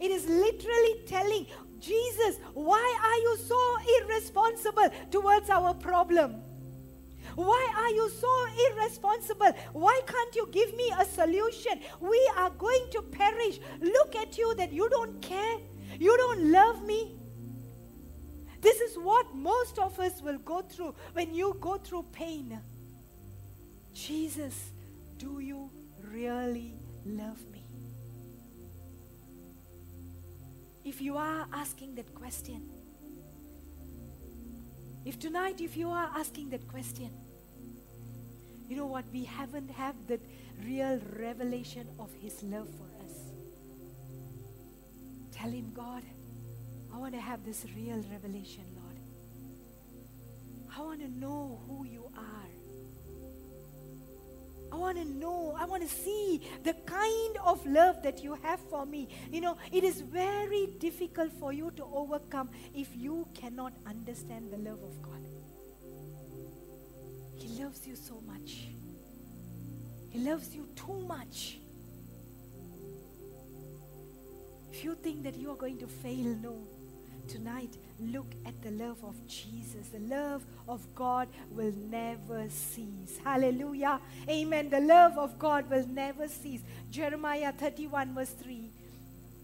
It 0.00 0.10
is 0.10 0.26
literally 0.26 1.02
telling 1.06 1.46
Jesus, 1.78 2.38
why 2.54 2.98
are 3.02 3.16
you 3.16 3.36
so 3.36 3.76
irresponsible 4.00 4.88
towards 5.10 5.50
our 5.50 5.74
problem? 5.74 6.42
Why 7.34 7.72
are 7.76 7.90
you 7.90 8.08
so 8.10 8.46
irresponsible? 8.70 9.52
Why 9.72 10.00
can't 10.06 10.34
you 10.34 10.48
give 10.50 10.74
me 10.76 10.92
a 10.98 11.04
solution? 11.04 11.80
We 12.00 12.30
are 12.36 12.50
going 12.50 12.86
to 12.92 13.02
perish. 13.02 13.60
Look 13.80 14.16
at 14.16 14.38
you 14.38 14.54
that 14.56 14.72
you 14.72 14.88
don't 14.88 15.20
care. 15.20 15.58
You 15.98 16.16
don't 16.16 16.50
love 16.50 16.84
me. 16.84 17.16
This 18.60 18.80
is 18.80 18.96
what 18.96 19.34
most 19.34 19.78
of 19.78 19.98
us 20.00 20.22
will 20.22 20.38
go 20.38 20.62
through 20.62 20.94
when 21.12 21.34
you 21.34 21.56
go 21.60 21.76
through 21.76 22.06
pain. 22.12 22.58
Jesus, 23.92 24.72
do 25.18 25.40
you 25.40 25.70
really 26.10 26.74
love 27.04 27.44
me? 27.52 27.64
If 30.84 31.00
you 31.00 31.16
are 31.16 31.46
asking 31.52 31.94
that 31.96 32.14
question, 32.14 32.62
if 35.04 35.18
tonight, 35.18 35.60
if 35.60 35.76
you 35.76 35.90
are 35.90 36.10
asking 36.16 36.50
that 36.50 36.66
question, 36.66 37.10
you 38.68 38.76
know 38.76 38.86
what? 38.86 39.04
We 39.12 39.24
haven't 39.24 39.70
had 39.70 39.94
that 40.08 40.20
real 40.64 41.00
revelation 41.18 41.86
of 41.98 42.10
His 42.20 42.42
love 42.42 42.68
for 42.68 43.04
us. 43.04 43.12
Tell 45.32 45.50
Him, 45.50 45.72
God, 45.74 46.02
I 46.92 46.98
want 46.98 47.14
to 47.14 47.20
have 47.20 47.44
this 47.44 47.66
real 47.76 48.02
revelation, 48.10 48.64
Lord. 48.76 48.98
I 50.76 50.80
want 50.80 51.00
to 51.00 51.08
know 51.08 51.60
who 51.68 51.84
you 51.84 52.10
are. 52.16 52.44
I 54.72 54.76
want 54.76 54.98
to 54.98 55.04
know, 55.04 55.54
I 55.56 55.66
want 55.66 55.88
to 55.88 55.88
see 55.88 56.40
the 56.64 56.72
kind 56.72 57.36
of 57.44 57.64
love 57.64 58.02
that 58.02 58.24
you 58.24 58.34
have 58.42 58.58
for 58.70 58.84
me. 58.84 59.08
You 59.30 59.40
know, 59.40 59.56
it 59.70 59.84
is 59.84 60.00
very 60.00 60.66
difficult 60.78 61.32
for 61.38 61.52
you 61.52 61.70
to 61.76 61.84
overcome 61.84 62.50
if 62.74 62.88
you 62.96 63.28
cannot 63.34 63.72
understand 63.86 64.50
the 64.50 64.58
love 64.58 64.82
of 64.82 65.00
God. 65.00 65.33
He 67.44 67.62
loves 67.62 67.86
you 67.86 67.94
so 67.94 68.14
much. 68.26 68.68
He 70.08 70.18
loves 70.20 70.54
you 70.54 70.66
too 70.74 70.98
much. 71.06 71.58
If 74.72 74.82
you 74.82 74.94
think 74.94 75.22
that 75.24 75.36
you 75.36 75.50
are 75.50 75.56
going 75.56 75.76
to 75.78 75.86
fail, 75.86 76.36
no. 76.42 76.56
Tonight, 77.28 77.76
look 78.00 78.34
at 78.46 78.60
the 78.62 78.70
love 78.70 79.04
of 79.04 79.14
Jesus. 79.26 79.88
The 79.88 79.98
love 79.98 80.42
of 80.66 80.80
God 80.94 81.28
will 81.50 81.72
never 81.90 82.48
cease. 82.48 83.18
Hallelujah. 83.22 84.00
Amen. 84.26 84.70
The 84.70 84.80
love 84.80 85.18
of 85.18 85.38
God 85.38 85.68
will 85.68 85.86
never 85.86 86.28
cease. 86.28 86.62
Jeremiah 86.90 87.52
31, 87.52 88.14
verse 88.14 88.34
3. 88.42 88.70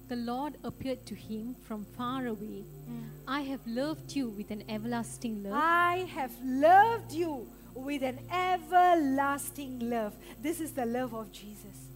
The 0.08 0.16
Lord 0.16 0.56
appeared 0.64 1.04
to 1.06 1.14
him 1.14 1.54
from 1.68 1.84
far 1.96 2.26
away. 2.26 2.64
Mm. 2.90 3.08
I 3.28 3.42
have 3.42 3.60
loved 3.66 4.16
you 4.16 4.30
with 4.30 4.50
an 4.50 4.64
everlasting 4.70 5.44
love. 5.44 5.52
I 5.54 6.08
have 6.14 6.32
loved 6.42 7.12
you 7.12 7.46
with 7.84 8.02
an 8.02 8.18
everlasting 8.30 9.90
love. 9.90 10.14
This 10.42 10.60
is 10.60 10.72
the 10.72 10.86
love 10.86 11.14
of 11.14 11.32
Jesus. 11.32 11.88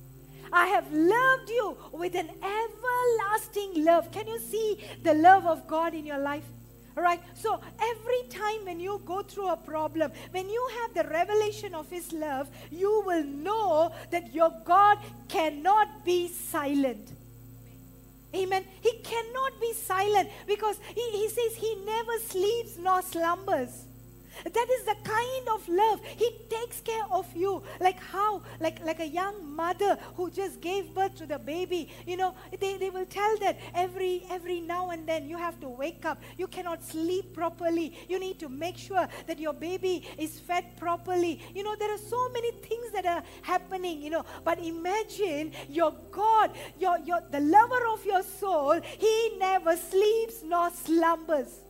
I 0.52 0.66
have 0.66 0.92
loved 0.92 1.48
you 1.48 1.76
with 1.92 2.14
an 2.14 2.30
everlasting 2.30 3.84
love. 3.84 4.10
Can 4.12 4.26
you 4.26 4.38
see 4.38 4.78
the 5.02 5.14
love 5.14 5.46
of 5.46 5.66
God 5.66 5.94
in 5.94 6.06
your 6.06 6.18
life? 6.18 6.44
All 6.96 7.02
right. 7.02 7.20
So 7.34 7.60
every 7.80 8.22
time 8.30 8.64
when 8.64 8.78
you 8.78 9.00
go 9.04 9.22
through 9.22 9.48
a 9.48 9.56
problem, 9.56 10.12
when 10.30 10.48
you 10.48 10.68
have 10.80 10.94
the 10.94 11.10
revelation 11.10 11.74
of 11.74 11.90
His 11.90 12.12
love, 12.12 12.48
you 12.70 13.02
will 13.04 13.24
know 13.24 13.92
that 14.10 14.32
your 14.32 14.52
God 14.64 14.98
cannot 15.28 16.04
be 16.04 16.28
silent. 16.28 17.10
Amen. 18.34 18.64
He 18.80 18.92
cannot 18.98 19.60
be 19.60 19.72
silent 19.74 20.28
because 20.46 20.78
he, 20.94 21.10
he 21.12 21.28
says 21.28 21.54
he 21.56 21.76
never 21.84 22.18
sleeps 22.18 22.76
nor 22.78 23.00
slumbers. 23.02 23.84
That 24.44 24.68
is 24.70 24.84
the 24.84 24.96
kind 25.04 25.48
of 25.48 25.68
love. 25.68 26.00
He 26.16 26.30
takes 26.50 26.80
care 26.80 27.04
of 27.10 27.26
you. 27.34 27.62
Like 27.80 28.00
how? 28.00 28.42
Like, 28.60 28.84
like 28.84 29.00
a 29.00 29.06
young 29.06 29.54
mother 29.54 29.98
who 30.16 30.30
just 30.30 30.60
gave 30.60 30.94
birth 30.94 31.14
to 31.16 31.26
the 31.26 31.38
baby. 31.38 31.88
You 32.06 32.16
know, 32.16 32.34
they, 32.60 32.76
they 32.76 32.90
will 32.90 33.06
tell 33.06 33.38
that 33.38 33.58
every 33.74 34.24
every 34.30 34.60
now 34.60 34.90
and 34.90 35.06
then 35.06 35.28
you 35.28 35.38
have 35.38 35.58
to 35.60 35.68
wake 35.68 36.04
up. 36.04 36.22
You 36.36 36.46
cannot 36.46 36.82
sleep 36.82 37.34
properly. 37.34 37.96
You 38.08 38.18
need 38.18 38.38
to 38.40 38.48
make 38.48 38.76
sure 38.76 39.06
that 39.26 39.38
your 39.38 39.52
baby 39.52 40.06
is 40.18 40.38
fed 40.38 40.76
properly. 40.76 41.40
You 41.54 41.62
know, 41.62 41.76
there 41.76 41.92
are 41.92 41.98
so 41.98 42.28
many 42.30 42.50
things 42.52 42.90
that 42.92 43.06
are 43.06 43.22
happening, 43.42 44.02
you 44.02 44.10
know. 44.10 44.24
But 44.44 44.58
imagine 44.58 45.52
your 45.68 45.94
God, 46.10 46.50
your, 46.78 46.98
your 47.00 47.20
the 47.30 47.40
lover 47.40 47.86
of 47.92 48.04
your 48.04 48.22
soul, 48.22 48.80
he 48.98 49.36
never 49.38 49.76
sleeps 49.76 50.42
nor 50.44 50.70
slumbers. 50.70 51.60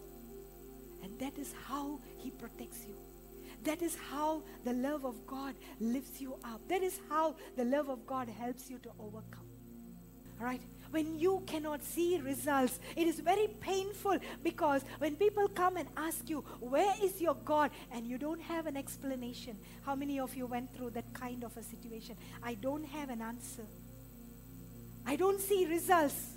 And 1.02 1.18
that 1.18 1.38
is 1.38 1.52
how 1.68 1.98
he 2.24 2.30
protects 2.30 2.84
you. 2.88 2.94
That 3.64 3.82
is 3.82 3.96
how 4.10 4.42
the 4.64 4.72
love 4.72 5.04
of 5.04 5.26
God 5.26 5.54
lifts 5.80 6.20
you 6.20 6.34
up. 6.44 6.60
That 6.68 6.82
is 6.82 6.98
how 7.08 7.36
the 7.56 7.64
love 7.64 7.88
of 7.88 8.06
God 8.06 8.28
helps 8.28 8.68
you 8.70 8.78
to 8.78 8.90
overcome. 8.98 9.46
All 10.40 10.46
right? 10.46 10.60
When 10.90 11.18
you 11.18 11.42
cannot 11.46 11.82
see 11.82 12.20
results, 12.20 12.78
it 12.96 13.06
is 13.06 13.20
very 13.20 13.48
painful 13.60 14.18
because 14.42 14.82
when 14.98 15.16
people 15.16 15.48
come 15.48 15.76
and 15.76 15.88
ask 15.96 16.28
you, 16.28 16.40
Where 16.60 16.94
is 17.02 17.20
your 17.20 17.34
God? 17.34 17.70
and 17.92 18.06
you 18.06 18.18
don't 18.18 18.40
have 18.42 18.66
an 18.66 18.76
explanation. 18.76 19.56
How 19.84 19.94
many 19.94 20.20
of 20.20 20.34
you 20.36 20.46
went 20.46 20.74
through 20.76 20.90
that 20.90 21.12
kind 21.12 21.44
of 21.44 21.56
a 21.56 21.62
situation? 21.62 22.16
I 22.42 22.54
don't 22.54 22.84
have 22.84 23.10
an 23.10 23.22
answer. 23.22 23.66
I 25.06 25.16
don't 25.16 25.40
see 25.40 25.66
results. 25.66 26.33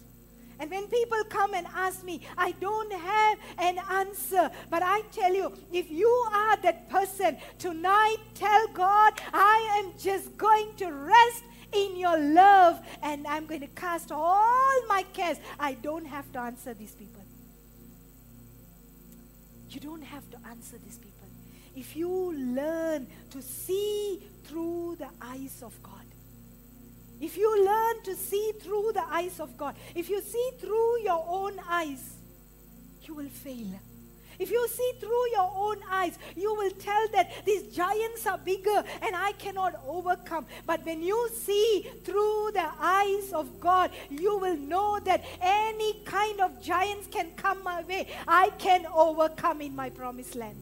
And 0.59 0.71
when 0.71 0.87
people 0.87 1.23
come 1.29 1.53
and 1.53 1.67
ask 1.75 2.03
me, 2.03 2.21
I 2.37 2.51
don't 2.53 2.91
have 2.91 3.39
an 3.59 3.79
answer. 3.91 4.49
But 4.69 4.81
I 4.83 5.01
tell 5.11 5.33
you, 5.33 5.53
if 5.71 5.91
you 5.91 6.09
are 6.33 6.57
that 6.57 6.89
person, 6.89 7.37
tonight 7.59 8.17
tell 8.33 8.67
God, 8.73 9.13
I 9.33 9.83
am 9.83 9.93
just 9.99 10.35
going 10.37 10.73
to 10.77 10.87
rest 10.87 11.43
in 11.73 11.97
your 11.97 12.17
love 12.17 12.79
and 13.03 13.27
I'm 13.27 13.45
going 13.45 13.61
to 13.61 13.67
cast 13.67 14.11
all 14.11 14.85
my 14.87 15.03
cares. 15.13 15.37
I 15.59 15.73
don't 15.73 16.05
have 16.05 16.31
to 16.33 16.39
answer 16.39 16.73
these 16.73 16.93
people. 16.93 17.21
You 19.69 19.81
don't 19.81 20.03
have 20.03 20.29
to 20.31 20.37
answer 20.49 20.77
these 20.83 20.97
people. 20.97 21.27
If 21.75 21.95
you 21.95 22.33
learn 22.33 23.05
to 23.31 23.41
see 23.41 24.23
through 24.45 24.95
the 24.97 25.09
eyes 25.21 25.61
of 25.61 25.73
God, 25.83 25.96
if 27.19 27.37
you 27.37 27.65
learn 27.65 28.03
to 28.03 28.15
see 28.15 28.51
through 28.61 28.91
the 28.93 29.03
eyes 29.09 29.39
of 29.39 29.57
God, 29.57 29.75
if 29.95 30.09
you 30.09 30.21
see 30.21 30.51
through 30.59 31.01
your 31.01 31.23
own 31.27 31.59
eyes, 31.67 32.15
you 33.03 33.15
will 33.15 33.29
fail. 33.29 33.79
If 34.39 34.51
you 34.51 34.67
see 34.67 34.91
through 34.99 35.31
your 35.31 35.51
own 35.55 35.77
eyes, 35.89 36.17
you 36.35 36.53
will 36.53 36.69
tell 36.71 37.07
that 37.13 37.43
these 37.45 37.75
giants 37.75 38.27
are 38.27 38.37
bigger 38.37 38.83
and 39.01 39.15
I 39.15 39.31
cannot 39.33 39.73
overcome. 39.87 40.45
But 40.65 40.85
when 40.85 41.01
you 41.01 41.29
see 41.33 41.89
through 42.03 42.51
the 42.53 42.69
eyes 42.79 43.33
of 43.33 43.59
God, 43.59 43.91
you 44.09 44.37
will 44.37 44.57
know 44.57 44.99
that 44.99 45.25
any 45.41 46.03
kind 46.05 46.39
of 46.41 46.61
giants 46.61 47.07
can 47.07 47.31
come 47.35 47.63
my 47.63 47.81
way. 47.83 48.07
I 48.27 48.51
can 48.59 48.85
overcome 48.85 49.61
in 49.61 49.75
my 49.75 49.89
promised 49.89 50.35
land. 50.35 50.57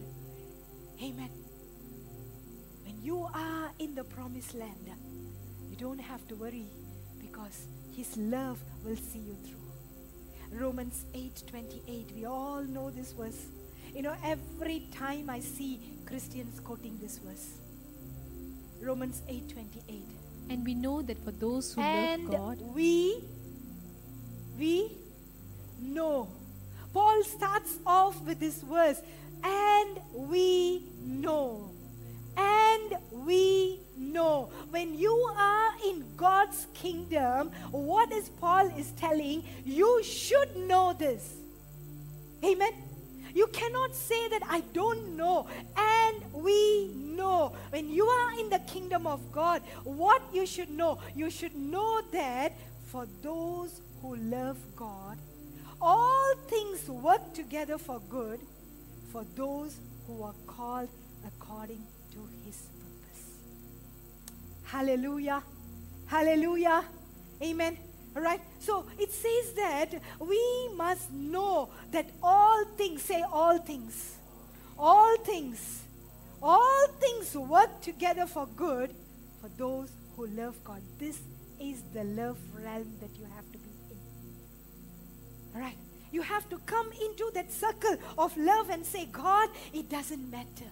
Amen. 1.04 1.30
When 2.86 3.02
you 3.02 3.28
are 3.34 3.72
in 3.80 3.94
the 3.94 4.06
promised 4.06 4.54
land, 4.54 4.90
you 5.76 5.86
don't 5.88 6.00
have 6.00 6.26
to 6.30 6.36
worry 6.36 6.66
because 7.20 7.68
his 7.96 8.16
love 8.18 8.60
will 8.86 8.96
see 8.96 9.20
you 9.20 9.36
through. 9.46 10.60
Romans 10.60 11.04
8:28. 11.14 12.12
We 12.16 12.26
all 12.26 12.64
know 12.64 12.90
this 12.90 13.12
verse. 13.12 13.48
You 13.94 14.04
know, 14.04 14.16
every 14.24 14.88
time 14.94 15.30
I 15.30 15.40
see 15.40 15.80
Christians 16.06 16.60
quoting 16.60 16.98
this 17.02 17.18
verse. 17.18 17.48
Romans 18.82 19.22
8:28. 19.28 20.08
And 20.50 20.66
we 20.66 20.76
know 20.76 21.02
that 21.02 21.18
for 21.26 21.32
those 21.32 21.74
who 21.74 21.82
And 21.82 22.30
love 22.30 22.32
God, 22.32 22.62
we 22.74 23.24
we 24.58 24.92
know. 25.82 26.30
Paul 26.94 27.24
starts 27.24 27.78
off 27.86 28.22
with 28.22 28.40
this 28.40 28.62
verse, 28.62 29.02
and 29.44 30.00
we 30.14 30.84
know. 31.04 31.72
And 32.38 32.98
we 33.12 33.80
know. 33.98 34.50
When 34.72 34.98
you 34.98 35.14
are 35.38 35.55
God's 36.46 36.68
kingdom, 36.76 37.52
what 37.72 38.12
is 38.12 38.30
Paul 38.30 38.68
is 38.78 38.92
telling? 38.92 39.44
You 39.66 40.04
should 40.04 40.56
know 40.56 40.94
this. 40.94 41.34
Amen. 42.44 42.72
You 43.34 43.48
cannot 43.48 43.96
say 43.96 44.28
that 44.30 44.44
I 44.48 44.62
don't 44.74 45.18
know. 45.18 45.48
And 45.76 46.34
we 46.34 46.90
know. 46.94 47.56
When 47.72 47.90
you 47.90 48.06
are 48.06 48.40
in 48.40 48.50
the 48.50 48.60
kingdom 48.60 49.08
of 49.08 49.32
God, 49.32 49.64
what 49.84 50.22
you 50.32 50.46
should 50.46 50.70
know? 50.70 51.00
You 51.16 51.32
should 51.32 51.56
know 51.56 52.02
that 52.12 52.54
for 52.92 53.08
those 53.24 53.82
who 54.02 54.16
love 54.16 54.58
God, 54.76 55.18
all 55.82 56.36
things 56.48 56.88
work 56.88 57.34
together 57.34 57.80
for 57.80 58.00
good 58.08 58.40
for 59.12 59.26
those 59.36 59.78
who 60.06 60.22
are 60.22 60.36
called 60.46 60.90
according 61.26 61.82
to 62.14 62.20
his 62.46 62.68
purpose. 62.80 63.24
Hallelujah. 64.64 65.42
Hallelujah. 66.08 66.84
Amen. 67.42 67.78
All 68.16 68.22
right. 68.22 68.42
So 68.60 68.86
it 68.98 69.12
says 69.12 69.54
that 69.54 70.02
we 70.20 70.70
must 70.76 71.12
know 71.12 71.70
that 71.92 72.08
all 72.22 72.64
things, 72.78 73.02
say 73.02 73.24
all 73.32 73.58
things, 73.58 74.18
all 74.78 75.18
things, 75.18 75.84
all 76.42 76.88
things 77.00 77.36
work 77.36 77.82
together 77.82 78.26
for 78.26 78.48
good 78.56 78.94
for 79.42 79.50
those 79.58 79.90
who 80.16 80.28
love 80.28 80.56
God. 80.64 80.82
This 81.00 81.20
is 81.60 81.82
the 81.94 82.04
love 82.04 82.38
realm 82.54 82.92
that 83.02 83.16
you 83.18 83.26
have 83.36 83.52
to 83.52 83.58
be 83.58 83.70
in. 83.92 83.98
All 85.56 85.62
right. 85.62 85.78
You 86.12 86.22
have 86.22 86.48
to 86.50 86.58
come 86.60 86.88
into 86.94 87.30
that 87.34 87.52
circle 87.52 87.98
of 88.18 88.38
love 88.38 88.70
and 88.70 88.86
say, 88.86 89.06
God, 89.12 89.50
it 89.74 89.90
doesn't 89.90 90.32
matter. 90.32 90.72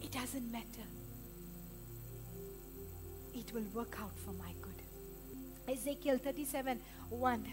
It 0.00 0.12
doesn't 0.12 0.52
matter. 0.52 0.86
It 3.34 3.52
will 3.54 3.64
work 3.74 3.96
out 4.00 4.12
for 4.24 4.32
my 4.32 4.52
good. 4.60 5.72
Ezekiel 5.72 6.18
37 6.18 6.80
1. 7.10 7.46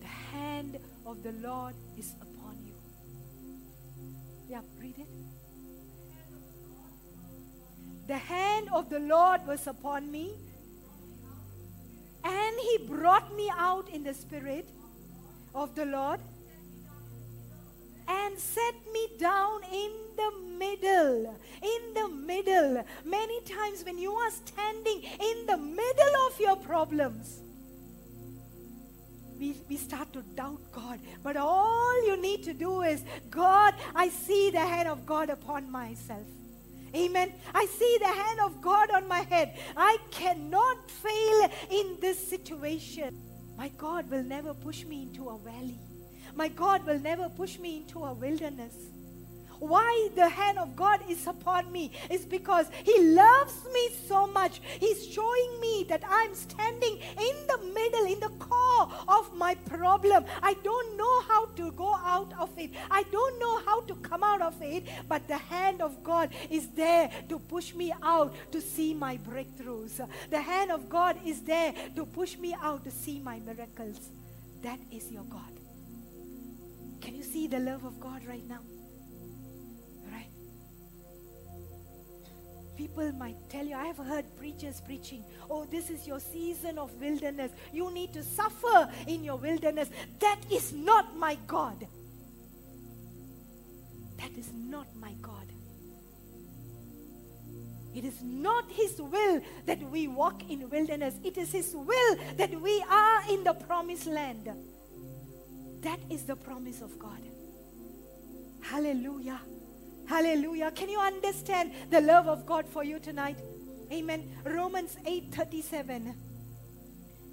The 0.00 0.06
hand 0.06 0.78
of 1.06 1.22
the 1.22 1.32
Lord 1.32 1.74
is 1.96 2.14
upon 2.20 2.56
you. 2.64 2.74
Yeah, 4.48 4.60
read 4.80 4.98
it. 4.98 5.08
The 8.06 8.16
hand 8.18 8.68
of 8.72 8.88
the 8.88 9.00
Lord 9.00 9.46
was 9.46 9.66
upon 9.66 10.10
me, 10.10 10.32
and 12.24 12.56
he 12.58 12.78
brought 12.86 13.34
me 13.36 13.50
out 13.56 13.88
in 13.90 14.02
the 14.02 14.14
spirit 14.14 14.66
of 15.54 15.74
the 15.74 15.84
Lord 15.84 16.20
and 18.08 18.38
set 18.38 18.74
me 18.92 19.08
down 19.18 19.60
in 19.72 19.90
the 20.16 20.32
middle. 20.58 21.36
In 21.62 21.94
the 21.94 22.08
middle. 22.08 22.84
Many 23.04 23.40
times 23.42 23.84
when 23.84 23.98
you 23.98 24.12
are 24.12 24.30
standing 24.30 25.02
in 25.02 25.46
the 25.46 25.56
middle 25.56 26.14
of 26.26 26.40
your 26.40 26.56
problems, 26.56 27.40
we, 29.38 29.54
we 29.68 29.76
start 29.76 30.12
to 30.14 30.22
doubt 30.34 30.60
God. 30.72 30.98
But 31.22 31.36
all 31.36 32.06
you 32.06 32.20
need 32.20 32.42
to 32.44 32.54
do 32.54 32.82
is, 32.82 33.04
God, 33.30 33.74
I 33.94 34.08
see 34.08 34.50
the 34.50 34.58
hand 34.58 34.88
of 34.88 35.06
God 35.06 35.30
upon 35.30 35.70
myself. 35.70 36.26
Amen. 36.94 37.32
I 37.54 37.66
see 37.66 37.98
the 38.00 38.08
hand 38.08 38.40
of 38.40 38.60
God 38.62 38.90
on 38.90 39.06
my 39.06 39.20
head. 39.20 39.56
I 39.76 39.98
cannot 40.10 40.90
fail 40.90 41.50
in 41.70 41.98
this 42.00 42.28
situation. 42.28 43.16
My 43.56 43.68
God 43.76 44.10
will 44.10 44.22
never 44.22 44.54
push 44.54 44.84
me 44.84 45.02
into 45.02 45.28
a 45.28 45.38
valley. 45.38 45.78
My 46.38 46.46
God 46.46 46.86
will 46.86 47.00
never 47.00 47.28
push 47.28 47.58
me 47.58 47.78
into 47.78 48.04
a 48.04 48.12
wilderness. 48.12 48.74
Why 49.58 50.08
the 50.14 50.28
hand 50.28 50.56
of 50.60 50.76
God 50.76 51.00
is 51.08 51.26
upon 51.26 51.72
me 51.72 51.90
is 52.08 52.24
because 52.24 52.66
He 52.84 52.96
loves 53.08 53.56
me 53.74 53.88
so 54.06 54.28
much. 54.28 54.60
He's 54.78 55.04
showing 55.08 55.60
me 55.60 55.84
that 55.88 56.04
I'm 56.08 56.32
standing 56.36 57.00
in 57.28 57.36
the 57.48 57.58
middle, 57.74 58.06
in 58.06 58.20
the 58.20 58.28
core 58.38 58.88
of 59.08 59.34
my 59.34 59.56
problem. 59.56 60.26
I 60.40 60.54
don't 60.62 60.96
know 60.96 61.22
how 61.22 61.46
to 61.56 61.72
go 61.72 61.92
out 61.92 62.32
of 62.38 62.56
it, 62.56 62.70
I 62.88 63.02
don't 63.10 63.40
know 63.40 63.58
how 63.66 63.80
to 63.90 63.96
come 63.96 64.22
out 64.22 64.40
of 64.40 64.62
it, 64.62 64.84
but 65.08 65.26
the 65.26 65.38
hand 65.38 65.82
of 65.82 66.04
God 66.04 66.30
is 66.50 66.68
there 66.68 67.10
to 67.28 67.40
push 67.40 67.74
me 67.74 67.92
out 68.00 68.32
to 68.52 68.60
see 68.60 68.94
my 68.94 69.16
breakthroughs. 69.16 70.06
The 70.30 70.40
hand 70.40 70.70
of 70.70 70.88
God 70.88 71.16
is 71.26 71.40
there 71.40 71.74
to 71.96 72.06
push 72.06 72.38
me 72.38 72.54
out 72.62 72.84
to 72.84 72.92
see 72.92 73.18
my 73.18 73.40
miracles. 73.40 73.98
That 74.62 74.78
is 74.92 75.10
your 75.10 75.24
God. 75.24 75.57
Can 77.00 77.14
you 77.14 77.22
see 77.22 77.46
the 77.46 77.58
love 77.58 77.84
of 77.84 78.00
God 78.00 78.24
right 78.26 78.46
now? 78.48 78.60
Right? 80.12 80.28
People 82.76 83.12
might 83.12 83.36
tell 83.48 83.64
you, 83.64 83.74
I 83.74 83.86
have 83.86 83.98
heard 83.98 84.24
preachers 84.36 84.80
preaching, 84.80 85.24
oh, 85.50 85.64
this 85.64 85.90
is 85.90 86.06
your 86.06 86.20
season 86.20 86.78
of 86.78 86.92
wilderness. 87.00 87.52
You 87.72 87.90
need 87.92 88.12
to 88.14 88.22
suffer 88.22 88.88
in 89.06 89.24
your 89.24 89.36
wilderness. 89.36 89.90
That 90.20 90.38
is 90.50 90.72
not 90.72 91.16
my 91.16 91.36
God. 91.46 91.86
That 94.18 94.36
is 94.36 94.50
not 94.52 94.86
my 95.00 95.12
God. 95.22 95.46
It 97.94 98.04
is 98.04 98.22
not 98.22 98.70
His 98.70 99.00
will 99.00 99.40
that 99.66 99.82
we 99.90 100.06
walk 100.08 100.48
in 100.48 100.68
wilderness. 100.70 101.14
It 101.24 101.36
is 101.38 101.52
His 101.52 101.74
will 101.74 102.16
that 102.36 102.60
we 102.60 102.84
are 102.88 103.22
in 103.30 103.44
the 103.44 103.54
promised 103.54 104.06
land. 104.06 104.48
That 105.82 106.00
is 106.10 106.24
the 106.24 106.36
promise 106.36 106.80
of 106.80 106.98
God. 106.98 107.20
Hallelujah. 108.60 109.40
Hallelujah. 110.06 110.70
Can 110.72 110.88
you 110.88 110.98
understand 110.98 111.72
the 111.90 112.00
love 112.00 112.26
of 112.26 112.46
God 112.46 112.66
for 112.66 112.82
you 112.84 112.98
tonight? 112.98 113.36
Amen. 113.92 114.28
Romans 114.44 114.96
8:37. 115.06 116.14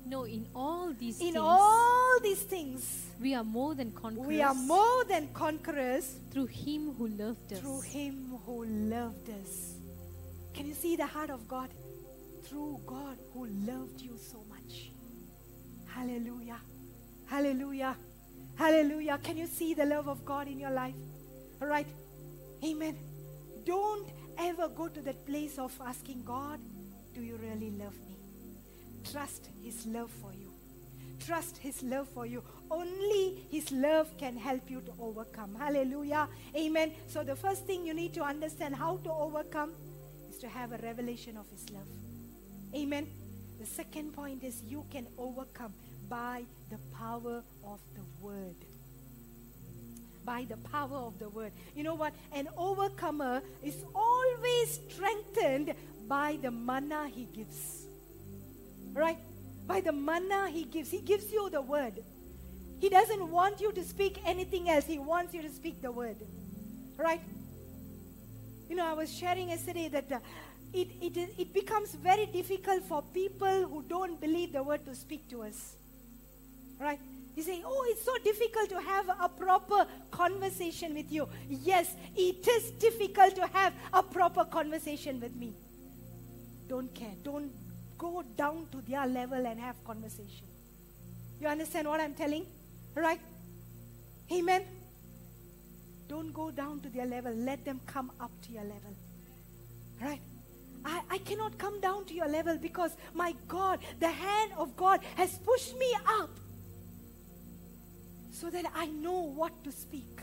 No, 0.07 0.23
in 0.25 0.45
all 0.55 0.93
these 0.93 1.19
In 1.19 1.33
things, 1.33 1.37
all 1.37 2.19
these 2.21 2.43
things, 2.43 3.05
we 3.19 3.33
are 3.33 3.43
more 3.43 3.73
than 3.73 3.91
conquerors 3.91 4.27
we 4.27 4.41
are 4.41 4.53
more 4.53 5.03
than 5.05 5.27
conquerors 5.33 6.19
through 6.31 6.45
Him 6.45 6.93
who 6.95 7.07
loved 7.07 7.53
us. 7.53 7.59
through 7.59 7.81
Him 7.81 8.37
who 8.45 8.65
loved 8.65 9.29
us. 9.29 9.73
Can 10.53 10.67
you 10.67 10.75
see 10.75 10.95
the 10.95 11.07
heart 11.07 11.31
of 11.31 11.47
God? 11.47 11.69
Through 12.43 12.81
God 12.85 13.17
who 13.33 13.47
loved 13.47 13.99
you 13.99 14.15
so 14.17 14.37
much. 14.47 14.91
Hallelujah. 15.87 16.59
Hallelujah. 17.25 17.95
Hallelujah. 18.55 19.19
Can 19.21 19.37
you 19.37 19.47
see 19.47 19.73
the 19.73 19.85
love 19.85 20.07
of 20.07 20.23
God 20.25 20.47
in 20.47 20.59
your 20.59 20.71
life? 20.71 20.95
All 21.61 21.67
right. 21.67 21.87
Amen. 22.63 22.97
Don't 23.65 24.07
ever 24.37 24.69
go 24.69 24.87
to 24.87 25.01
that 25.01 25.25
place 25.25 25.57
of 25.57 25.73
asking 25.85 26.23
God, 26.23 26.59
Do 27.13 27.21
you 27.21 27.37
really 27.37 27.71
love 27.71 27.95
me? 28.07 28.17
Trust 29.11 29.49
His 29.63 29.85
love 29.85 30.09
for 30.21 30.33
you. 30.33 30.51
Trust 31.25 31.57
His 31.57 31.83
love 31.83 32.07
for 32.09 32.25
you. 32.25 32.43
Only 32.69 33.45
His 33.51 33.71
love 33.71 34.17
can 34.17 34.35
help 34.35 34.69
you 34.69 34.81
to 34.81 34.91
overcome. 34.99 35.55
Hallelujah. 35.55 36.27
Amen. 36.55 36.91
So, 37.07 37.23
the 37.23 37.35
first 37.35 37.65
thing 37.65 37.85
you 37.85 37.93
need 37.93 38.13
to 38.13 38.23
understand 38.23 38.75
how 38.75 38.97
to 38.97 39.11
overcome 39.11 39.71
is 40.29 40.37
to 40.39 40.47
have 40.47 40.71
a 40.71 40.77
revelation 40.77 41.37
of 41.37 41.49
His 41.49 41.69
love. 41.71 41.87
Amen. 42.73 43.07
The 43.59 43.65
second 43.65 44.13
point 44.13 44.43
is 44.43 44.61
you 44.67 44.85
can 44.91 45.07
overcome 45.17 45.73
by 46.09 46.43
the 46.69 46.77
power 46.97 47.43
of 47.63 47.79
the 47.95 48.25
Word 48.25 48.55
by 50.25 50.45
the 50.49 50.57
power 50.57 50.97
of 50.97 51.17
the 51.19 51.29
word. 51.29 51.51
You 51.75 51.83
know 51.83 51.93
what? 51.93 52.13
An 52.33 52.49
overcomer 52.57 53.41
is 53.63 53.75
always 53.93 54.79
strengthened 54.89 55.73
by 56.07 56.37
the 56.41 56.51
manna 56.51 57.07
he 57.07 57.25
gives. 57.25 57.85
Right? 58.93 59.17
By 59.67 59.81
the 59.81 59.91
manna 59.91 60.49
he 60.49 60.63
gives. 60.63 60.89
He 60.89 60.99
gives 60.99 61.31
you 61.31 61.49
the 61.49 61.61
word. 61.61 61.93
He 62.81 62.89
doesn't 62.89 63.29
want 63.29 63.61
you 63.61 63.71
to 63.71 63.83
speak 63.83 64.19
anything 64.25 64.69
else. 64.69 64.85
He 64.85 64.97
wants 64.97 65.33
you 65.33 65.41
to 65.41 65.49
speak 65.49 65.81
the 65.81 65.91
word. 65.91 66.17
Right? 66.97 67.21
You 68.69 68.75
know, 68.75 68.85
I 68.85 68.93
was 68.93 69.15
sharing 69.15 69.49
yesterday 69.49 69.89
that 69.89 70.11
uh, 70.11 70.19
it, 70.73 70.89
it, 71.01 71.29
it 71.37 71.53
becomes 71.53 71.93
very 71.93 72.25
difficult 72.25 72.83
for 72.83 73.01
people 73.13 73.67
who 73.67 73.83
don't 73.87 74.19
believe 74.19 74.53
the 74.53 74.63
word 74.63 74.85
to 74.85 74.95
speak 74.95 75.29
to 75.29 75.43
us. 75.43 75.75
Right? 76.79 76.99
You 77.35 77.43
say, 77.43 77.61
oh, 77.65 77.85
it's 77.89 78.03
so 78.03 78.17
difficult 78.23 78.69
to 78.69 78.79
have 78.79 79.09
a 79.09 79.27
proper 79.27 79.85
conversation 80.09 80.93
with 80.93 81.11
you. 81.11 81.27
Yes, 81.49 81.93
it 82.15 82.47
is 82.47 82.71
difficult 82.71 83.35
to 83.35 83.47
have 83.47 83.73
a 83.93 84.01
proper 84.01 84.45
conversation 84.45 85.19
with 85.19 85.35
me. 85.35 85.53
Don't 86.69 86.93
care. 86.95 87.11
Don't 87.23 87.51
go 87.97 88.23
down 88.37 88.67
to 88.71 88.81
their 88.89 89.05
level 89.05 89.45
and 89.45 89.59
have 89.59 89.75
conversation. 89.83 90.47
You 91.41 91.47
understand 91.47 91.87
what 91.87 91.99
I'm 91.99 92.13
telling? 92.13 92.45
Right? 92.95 93.19
Amen. 94.31 94.63
Don't 96.07 96.33
go 96.33 96.51
down 96.51 96.79
to 96.81 96.89
their 96.89 97.05
level. 97.05 97.33
Let 97.33 97.65
them 97.65 97.81
come 97.85 98.11
up 98.21 98.31
to 98.43 98.51
your 98.53 98.63
level. 98.63 98.95
Right? 100.01 100.21
I, 100.85 101.01
I 101.11 101.17
cannot 101.19 101.57
come 101.57 101.81
down 101.81 102.05
to 102.05 102.13
your 102.13 102.27
level 102.27 102.57
because 102.57 102.91
my 103.13 103.33
God, 103.47 103.79
the 103.99 104.09
hand 104.09 104.51
of 104.57 104.77
God 104.77 105.01
has 105.15 105.37
pushed 105.39 105.77
me 105.77 105.93
up 106.21 106.29
so 108.35 108.49
that 108.49 108.65
I 108.75 108.87
know 108.87 109.21
what 109.21 109.63
to 109.63 109.71
speak. 109.71 110.21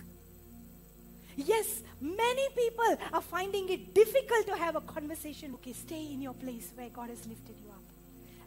Yes, 1.36 1.82
many 2.00 2.48
people 2.54 2.98
are 3.12 3.22
finding 3.22 3.68
it 3.70 3.94
difficult 3.94 4.46
to 4.48 4.56
have 4.56 4.76
a 4.76 4.82
conversation. 4.82 5.54
Okay, 5.54 5.72
stay 5.72 6.12
in 6.12 6.20
your 6.20 6.34
place 6.34 6.70
where 6.74 6.90
God 6.90 7.08
has 7.08 7.26
lifted 7.26 7.56
you 7.58 7.70
up. 7.70 7.82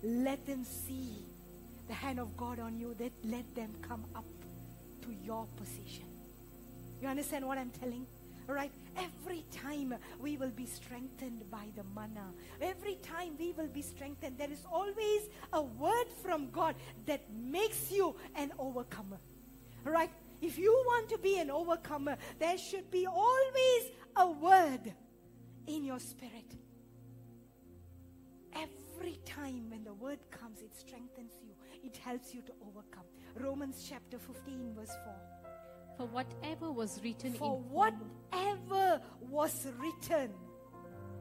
Let 0.03 0.45
them 0.45 0.63
see 0.63 1.23
the 1.87 1.95
hand 1.95 2.19
of 2.19 2.37
God 2.37 2.59
on 2.59 2.77
you. 2.77 2.93
That 2.99 3.11
let 3.23 3.55
them 3.55 3.73
come 3.81 4.05
up 4.15 4.25
to 5.01 5.07
your 5.23 5.47
position. 5.57 6.05
You 7.01 7.07
understand 7.07 7.47
what 7.47 7.57
I'm 7.57 7.71
telling? 7.71 8.05
Right. 8.47 8.71
Every 8.95 9.43
time 9.51 9.95
we 10.21 10.37
will 10.37 10.51
be 10.51 10.67
strengthened 10.67 11.49
by 11.49 11.65
the 11.75 11.83
manna. 11.95 12.27
Every 12.61 12.95
time 13.01 13.33
we 13.39 13.53
will 13.53 13.67
be 13.67 13.81
strengthened. 13.81 14.37
There 14.37 14.51
is 14.51 14.63
always 14.71 15.23
a 15.51 15.63
word 15.63 16.05
from 16.21 16.51
God 16.51 16.75
that 17.07 17.21
makes 17.33 17.91
you 17.91 18.15
an 18.35 18.51
overcomer. 18.59 19.17
Right. 19.85 20.09
If 20.41 20.57
you 20.57 20.73
want 20.85 21.09
to 21.09 21.17
be 21.17 21.37
an 21.39 21.49
overcomer, 21.49 22.17
there 22.39 22.57
should 22.57 22.91
be 22.91 23.07
always 23.07 23.83
a 24.15 24.29
word 24.29 24.93
in 25.67 25.85
your 25.85 25.99
spirit. 25.99 26.55
Every 28.53 29.19
time 29.25 29.69
when 29.69 29.83
the 29.83 29.93
word 29.93 30.19
comes, 30.31 30.61
it 30.61 30.75
strengthens 30.75 31.33
you, 31.43 31.51
it 31.83 31.97
helps 31.97 32.33
you 32.33 32.41
to 32.41 32.51
overcome. 32.67 33.03
Romans 33.35 33.85
chapter 33.87 34.17
15, 34.17 34.73
verse 34.75 34.95
4. 35.03 35.13
For 35.97 36.07
whatever 36.07 36.71
was 36.71 36.99
written 37.03 37.33
For 37.33 37.57
in, 37.57 37.69
whatever 37.69 39.01
was 39.21 39.67
written, 39.79 40.31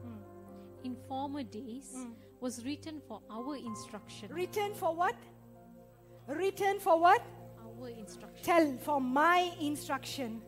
hmm. 0.01 0.83
in 0.83 0.97
former 1.07 1.43
days 1.43 1.89
hmm. 1.93 2.11
was 2.41 2.65
written 2.65 3.01
for 3.07 3.21
our 3.29 3.55
instruction. 3.55 4.33
written 4.33 4.73
for 4.73 4.95
what? 4.95 5.15
Written 6.27 6.79
for 6.79 6.99
what? 6.99 7.25
Our 7.81 7.89
instruction. 7.89 8.43
Tell 8.43 8.77
for 8.77 9.01
my 9.01 9.51
instruction. 9.59 10.41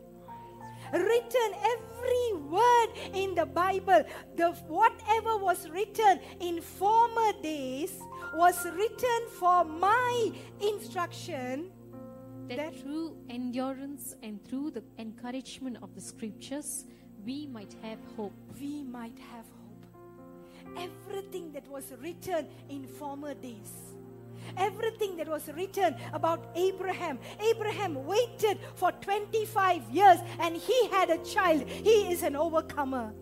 Written 0.92 1.50
every 1.74 2.32
word 2.48 2.88
in 3.12 3.34
the 3.34 3.44
Bible, 3.44 4.04
the 4.36 4.52
whatever 4.68 5.36
was 5.36 5.68
written 5.68 6.20
in 6.40 6.60
former 6.62 7.32
days 7.42 7.98
was 8.34 8.64
written 8.64 9.28
for 9.38 9.64
my 9.64 10.32
instruction. 10.60 11.70
that, 12.48 12.56
that- 12.56 12.80
through 12.80 13.14
endurance 13.28 14.14
and 14.22 14.42
through 14.46 14.70
the 14.70 14.82
encouragement 14.98 15.76
of 15.82 15.94
the 15.94 16.00
scriptures 16.00 16.86
we 17.26 17.46
might 17.46 17.74
have 17.82 17.98
hope. 18.16 18.32
we 18.58 18.82
might 18.84 19.18
have 19.32 19.44
hope. 19.44 19.84
Everything 20.78 21.52
that 21.52 21.68
was 21.68 21.92
written 22.00 22.46
in 22.70 22.86
former 22.86 23.34
days, 23.34 23.94
everything 24.56 25.16
that 25.16 25.28
was 25.28 25.48
written 25.54 25.94
about 26.12 26.50
Abraham, 26.54 27.18
Abraham 27.40 28.04
waited 28.06 28.58
for 28.74 28.92
25 28.92 29.90
years 29.90 30.18
and 30.40 30.56
he 30.56 30.88
had 30.88 31.10
a 31.10 31.18
child. 31.24 31.68
He 31.68 32.12
is 32.12 32.22
an 32.22 32.36
overcomer. 32.36 33.12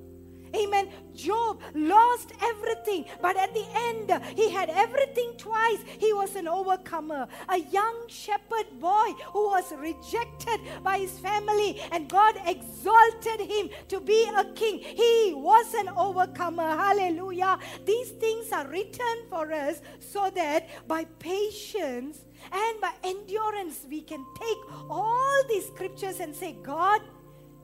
Amen. 0.56 0.88
Job 1.14 1.60
lost 1.74 2.32
everything, 2.42 3.04
but 3.20 3.36
at 3.36 3.52
the 3.54 3.64
end, 3.74 4.12
he 4.34 4.50
had 4.50 4.70
everything 4.70 5.32
twice. 5.38 5.78
He 5.98 6.12
was 6.12 6.36
an 6.36 6.48
overcomer. 6.48 7.26
A 7.48 7.58
young 7.58 8.04
shepherd 8.08 8.66
boy 8.80 9.12
who 9.32 9.48
was 9.48 9.72
rejected 9.72 10.60
by 10.82 10.98
his 10.98 11.18
family, 11.18 11.80
and 11.92 12.08
God 12.08 12.36
exalted 12.46 13.40
him 13.40 13.70
to 13.88 14.00
be 14.00 14.28
a 14.36 14.44
king. 14.54 14.78
He 14.78 15.32
was 15.34 15.74
an 15.74 15.88
overcomer. 15.90 16.76
Hallelujah. 16.76 17.58
These 17.84 18.10
things 18.10 18.52
are 18.52 18.66
written 18.68 19.16
for 19.30 19.52
us 19.52 19.80
so 20.00 20.30
that 20.34 20.68
by 20.86 21.04
patience 21.18 22.20
and 22.52 22.80
by 22.80 22.92
endurance, 23.02 23.86
we 23.88 24.02
can 24.02 24.24
take 24.38 24.58
all 24.90 25.42
these 25.48 25.66
scriptures 25.66 26.20
and 26.20 26.34
say, 26.34 26.56
God, 26.62 27.00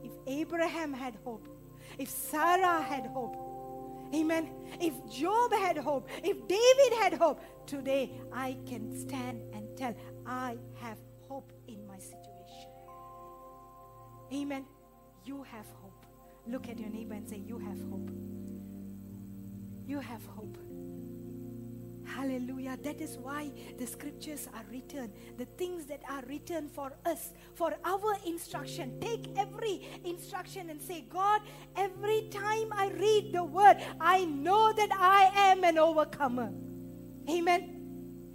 if 0.03 0.11
Abraham 0.27 0.93
had 0.93 1.15
hope, 1.23 1.47
if 1.97 2.09
Sarah 2.09 2.81
had 2.81 3.05
hope, 3.07 3.35
amen, 4.13 4.49
if 4.79 4.93
Job 5.11 5.53
had 5.53 5.77
hope, 5.77 6.09
if 6.23 6.47
David 6.47 6.93
had 6.99 7.13
hope, 7.13 7.41
today 7.65 8.11
I 8.31 8.57
can 8.65 8.97
stand 8.97 9.41
and 9.53 9.65
tell, 9.77 9.95
I 10.25 10.57
have 10.81 10.97
hope 11.27 11.51
in 11.67 11.85
my 11.87 11.97
situation. 11.97 12.69
Amen. 14.33 14.65
You 15.25 15.43
have 15.43 15.65
hope. 15.81 16.05
Look 16.47 16.67
at 16.67 16.79
your 16.79 16.89
neighbor 16.89 17.13
and 17.13 17.29
say, 17.29 17.37
You 17.37 17.57
have 17.59 17.79
hope. 17.89 18.09
You 19.87 19.99
have 19.99 20.25
hope. 20.25 20.57
Hallelujah. 22.05 22.77
That 22.83 23.01
is 23.01 23.17
why 23.17 23.51
the 23.77 23.85
scriptures 23.85 24.47
are 24.53 24.63
written. 24.71 25.11
The 25.37 25.45
things 25.45 25.85
that 25.85 26.01
are 26.09 26.23
written 26.27 26.69
for 26.69 26.93
us, 27.05 27.31
for 27.53 27.73
our 27.85 28.17
instruction. 28.25 28.99
Take 28.99 29.29
every 29.37 29.87
instruction 30.03 30.69
and 30.69 30.81
say, 30.81 31.05
God, 31.09 31.41
every 31.75 32.29
time 32.29 32.71
I 32.71 32.91
read 32.97 33.33
the 33.33 33.43
word, 33.43 33.77
I 33.99 34.25
know 34.25 34.73
that 34.73 34.89
I 34.91 35.31
am 35.33 35.63
an 35.63 35.77
overcomer. 35.77 36.51
Amen. 37.29 37.69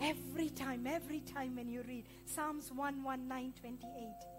Every 0.01 0.49
time, 0.51 0.87
every 0.87 1.21
time 1.21 1.57
when 1.57 1.69
you 1.69 1.83
read 1.83 2.05
Psalms 2.25 2.71
119 2.73 3.53
28. 3.53 4.39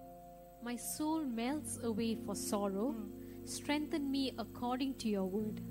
My 0.61 0.75
soul 0.75 1.23
melts 1.23 1.79
away 1.83 2.15
for 2.25 2.35
sorrow. 2.35 2.91
Hmm. 2.91 3.45
Strengthen 3.45 4.11
me 4.11 4.33
according 4.37 4.95
to 4.95 5.07
your 5.07 5.25
word. 5.25 5.61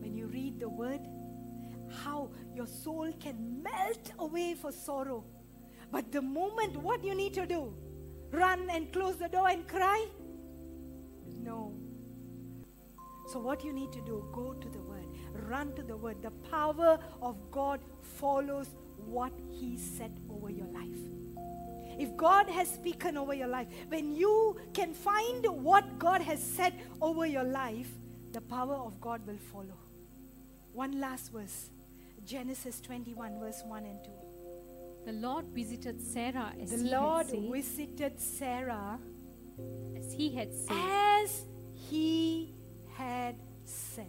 When 0.00 0.16
you 0.16 0.26
read 0.26 0.58
the 0.58 0.68
word, 0.68 1.00
how 1.92 2.30
your 2.54 2.66
soul 2.66 3.12
can 3.20 3.62
melt 3.62 4.12
away 4.18 4.54
for 4.54 4.72
sorrow. 4.72 5.24
But 5.90 6.10
the 6.10 6.22
moment, 6.22 6.76
what 6.76 7.04
you 7.04 7.14
need 7.14 7.34
to 7.34 7.46
do? 7.46 7.74
Run 8.30 8.70
and 8.70 8.92
close 8.92 9.16
the 9.16 9.28
door 9.28 9.48
and 9.48 9.66
cry? 9.68 10.06
No. 11.36 11.74
So, 13.28 13.38
what 13.38 13.62
you 13.64 13.72
need 13.72 13.92
to 13.92 14.00
do, 14.00 14.26
go 14.32 14.54
to 14.54 14.68
the 14.68 14.78
Word, 14.78 15.06
run 15.32 15.74
to 15.74 15.82
the 15.82 15.96
Word. 15.96 16.22
The 16.22 16.30
power 16.50 16.98
of 17.20 17.36
God 17.50 17.80
follows 18.00 18.68
what 18.96 19.32
He 19.50 19.76
said 19.76 20.18
over 20.30 20.50
your 20.50 20.66
life. 20.68 20.98
If 21.98 22.16
God 22.16 22.48
has 22.48 22.70
spoken 22.70 23.16
over 23.18 23.34
your 23.34 23.48
life, 23.48 23.68
when 23.88 24.14
you 24.14 24.56
can 24.72 24.94
find 24.94 25.46
what 25.46 25.98
God 25.98 26.22
has 26.22 26.42
said 26.42 26.74
over 27.00 27.26
your 27.26 27.44
life, 27.44 27.88
the 28.32 28.40
power 28.40 28.74
of 28.74 29.00
God 29.00 29.26
will 29.26 29.36
follow. 29.36 29.78
One 30.72 30.98
last 30.98 31.32
verse 31.32 31.70
Genesis 32.24 32.80
21, 32.80 33.38
verse 33.40 33.62
1 33.66 33.84
and 33.84 33.98
2. 34.04 34.10
The 35.06 35.12
Lord 35.12 35.46
visited 35.52 36.00
Sarah 36.00 36.52
as 36.60 36.70
The 36.70 36.76
he 36.84 36.90
Lord 36.90 37.26
had 37.26 37.30
said, 37.34 37.52
visited 37.52 38.20
Sarah 38.20 38.98
as 39.96 40.12
he 40.12 40.30
had 40.34 40.54
said. 40.54 40.76
as 40.76 41.42
he 41.74 42.54
had 42.94 43.36
said. 43.64 44.06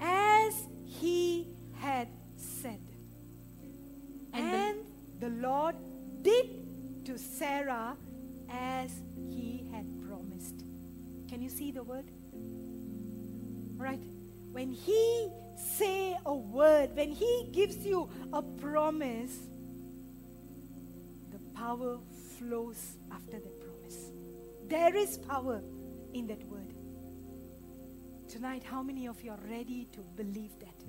As 0.00 0.54
he 0.84 1.48
had 1.74 2.08
said. 2.36 2.80
And 4.32 4.44
the- 4.52 4.56
And 4.56 4.78
the, 5.18 5.28
Lord 5.30 5.74
did 6.22 7.04
to 7.06 7.18
Sarah 7.18 7.96
as 8.48 9.02
he 9.28 9.66
had 9.72 9.86
promised. 10.06 10.64
Can 11.28 11.42
you 11.42 11.48
see 11.48 11.72
the 11.72 11.82
word? 11.82 12.10
Right? 13.76 14.02
When 14.52 14.70
he 14.70 15.30
say 15.60 16.16
a 16.26 16.34
word, 16.34 16.94
when 16.94 17.10
he 17.10 17.48
gives 17.52 17.84
you 17.84 18.08
a 18.32 18.42
promise, 18.42 19.48
the 21.30 21.38
power 21.54 21.98
flows 22.38 22.96
after 23.12 23.38
that 23.38 23.60
promise. 23.60 24.12
There 24.68 24.94
is 24.96 25.18
power 25.18 25.62
in 26.14 26.26
that 26.28 26.42
word. 26.44 26.74
Tonight, 28.28 28.62
how 28.62 28.82
many 28.82 29.06
of 29.06 29.22
you 29.22 29.32
are 29.32 29.40
ready 29.48 29.88
to 29.92 30.00
believe 30.16 30.52
that? 30.60 30.84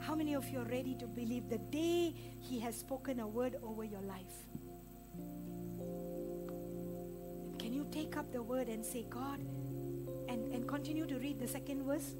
How 0.00 0.14
many 0.14 0.34
of 0.34 0.48
you 0.50 0.60
are 0.60 0.66
ready 0.66 0.94
to 0.96 1.06
believe 1.06 1.48
the 1.48 1.58
day 1.58 2.14
He 2.38 2.60
has 2.60 2.76
spoken 2.76 3.20
a 3.20 3.26
word 3.26 3.56
over 3.62 3.82
your 3.82 4.02
life? 4.02 4.46
Can 7.58 7.72
you 7.72 7.86
take 7.90 8.16
up 8.16 8.30
the 8.32 8.42
word 8.42 8.68
and 8.68 8.84
say, 8.84 9.06
God, 9.08 9.40
and, 10.28 10.52
and 10.52 10.68
continue 10.68 11.06
to 11.06 11.18
read 11.18 11.40
the 11.40 11.48
second 11.48 11.84
verse? 11.84 12.14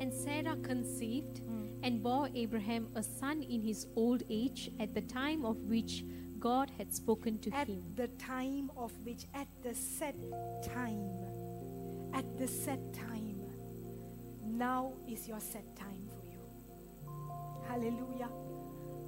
And 0.00 0.12
Sarah 0.12 0.56
conceived 0.56 1.40
and 1.82 2.02
bore 2.02 2.28
Abraham 2.34 2.88
a 2.94 3.02
son 3.02 3.42
in 3.42 3.62
his 3.62 3.86
old 3.96 4.22
age 4.28 4.70
at 4.80 4.94
the 4.94 5.02
time 5.02 5.44
of 5.44 5.56
which 5.64 6.04
God 6.38 6.70
had 6.76 6.92
spoken 6.92 7.38
to 7.40 7.50
At 7.54 7.68
him. 7.68 7.82
the 7.94 8.08
time 8.08 8.70
of 8.76 8.92
which, 9.04 9.24
at 9.34 9.48
the 9.62 9.74
set 9.74 10.14
time, 10.62 11.08
at 12.12 12.38
the 12.38 12.46
set 12.46 12.92
time, 12.92 13.40
now 14.44 14.92
is 15.08 15.26
your 15.26 15.40
set 15.40 15.64
time 15.74 16.08
for 16.10 16.26
you. 16.30 16.42
Hallelujah. 17.66 18.28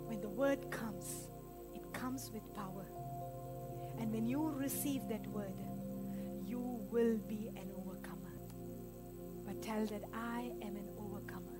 When 0.07 0.20
the 0.20 0.29
word 0.29 0.70
comes, 0.70 1.29
it 1.75 1.92
comes 1.92 2.31
with 2.33 2.42
power. 2.55 2.87
And 3.99 4.12
when 4.12 4.27
you 4.27 4.51
receive 4.51 5.07
that 5.09 5.27
word, 5.29 5.59
you 6.44 6.61
will 6.90 7.18
be 7.29 7.51
an 7.57 7.70
overcomer. 7.77 7.95
Tell 9.61 9.85
that 9.87 10.05
I 10.14 10.53
am 10.62 10.77
an 10.77 10.88
overcomer. 10.99 11.59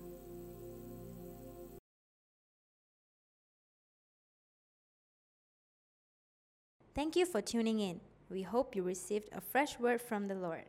Thank 6.95 7.15
you 7.15 7.25
for 7.25 7.41
tuning 7.41 7.79
in. 7.79 7.99
We 8.29 8.41
hope 8.41 8.75
you 8.75 8.83
received 8.83 9.29
a 9.31 9.39
fresh 9.39 9.79
word 9.79 10.01
from 10.01 10.27
the 10.27 10.35
Lord. 10.35 10.65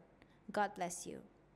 God 0.53 0.73
bless 0.77 1.07
you. 1.07 1.21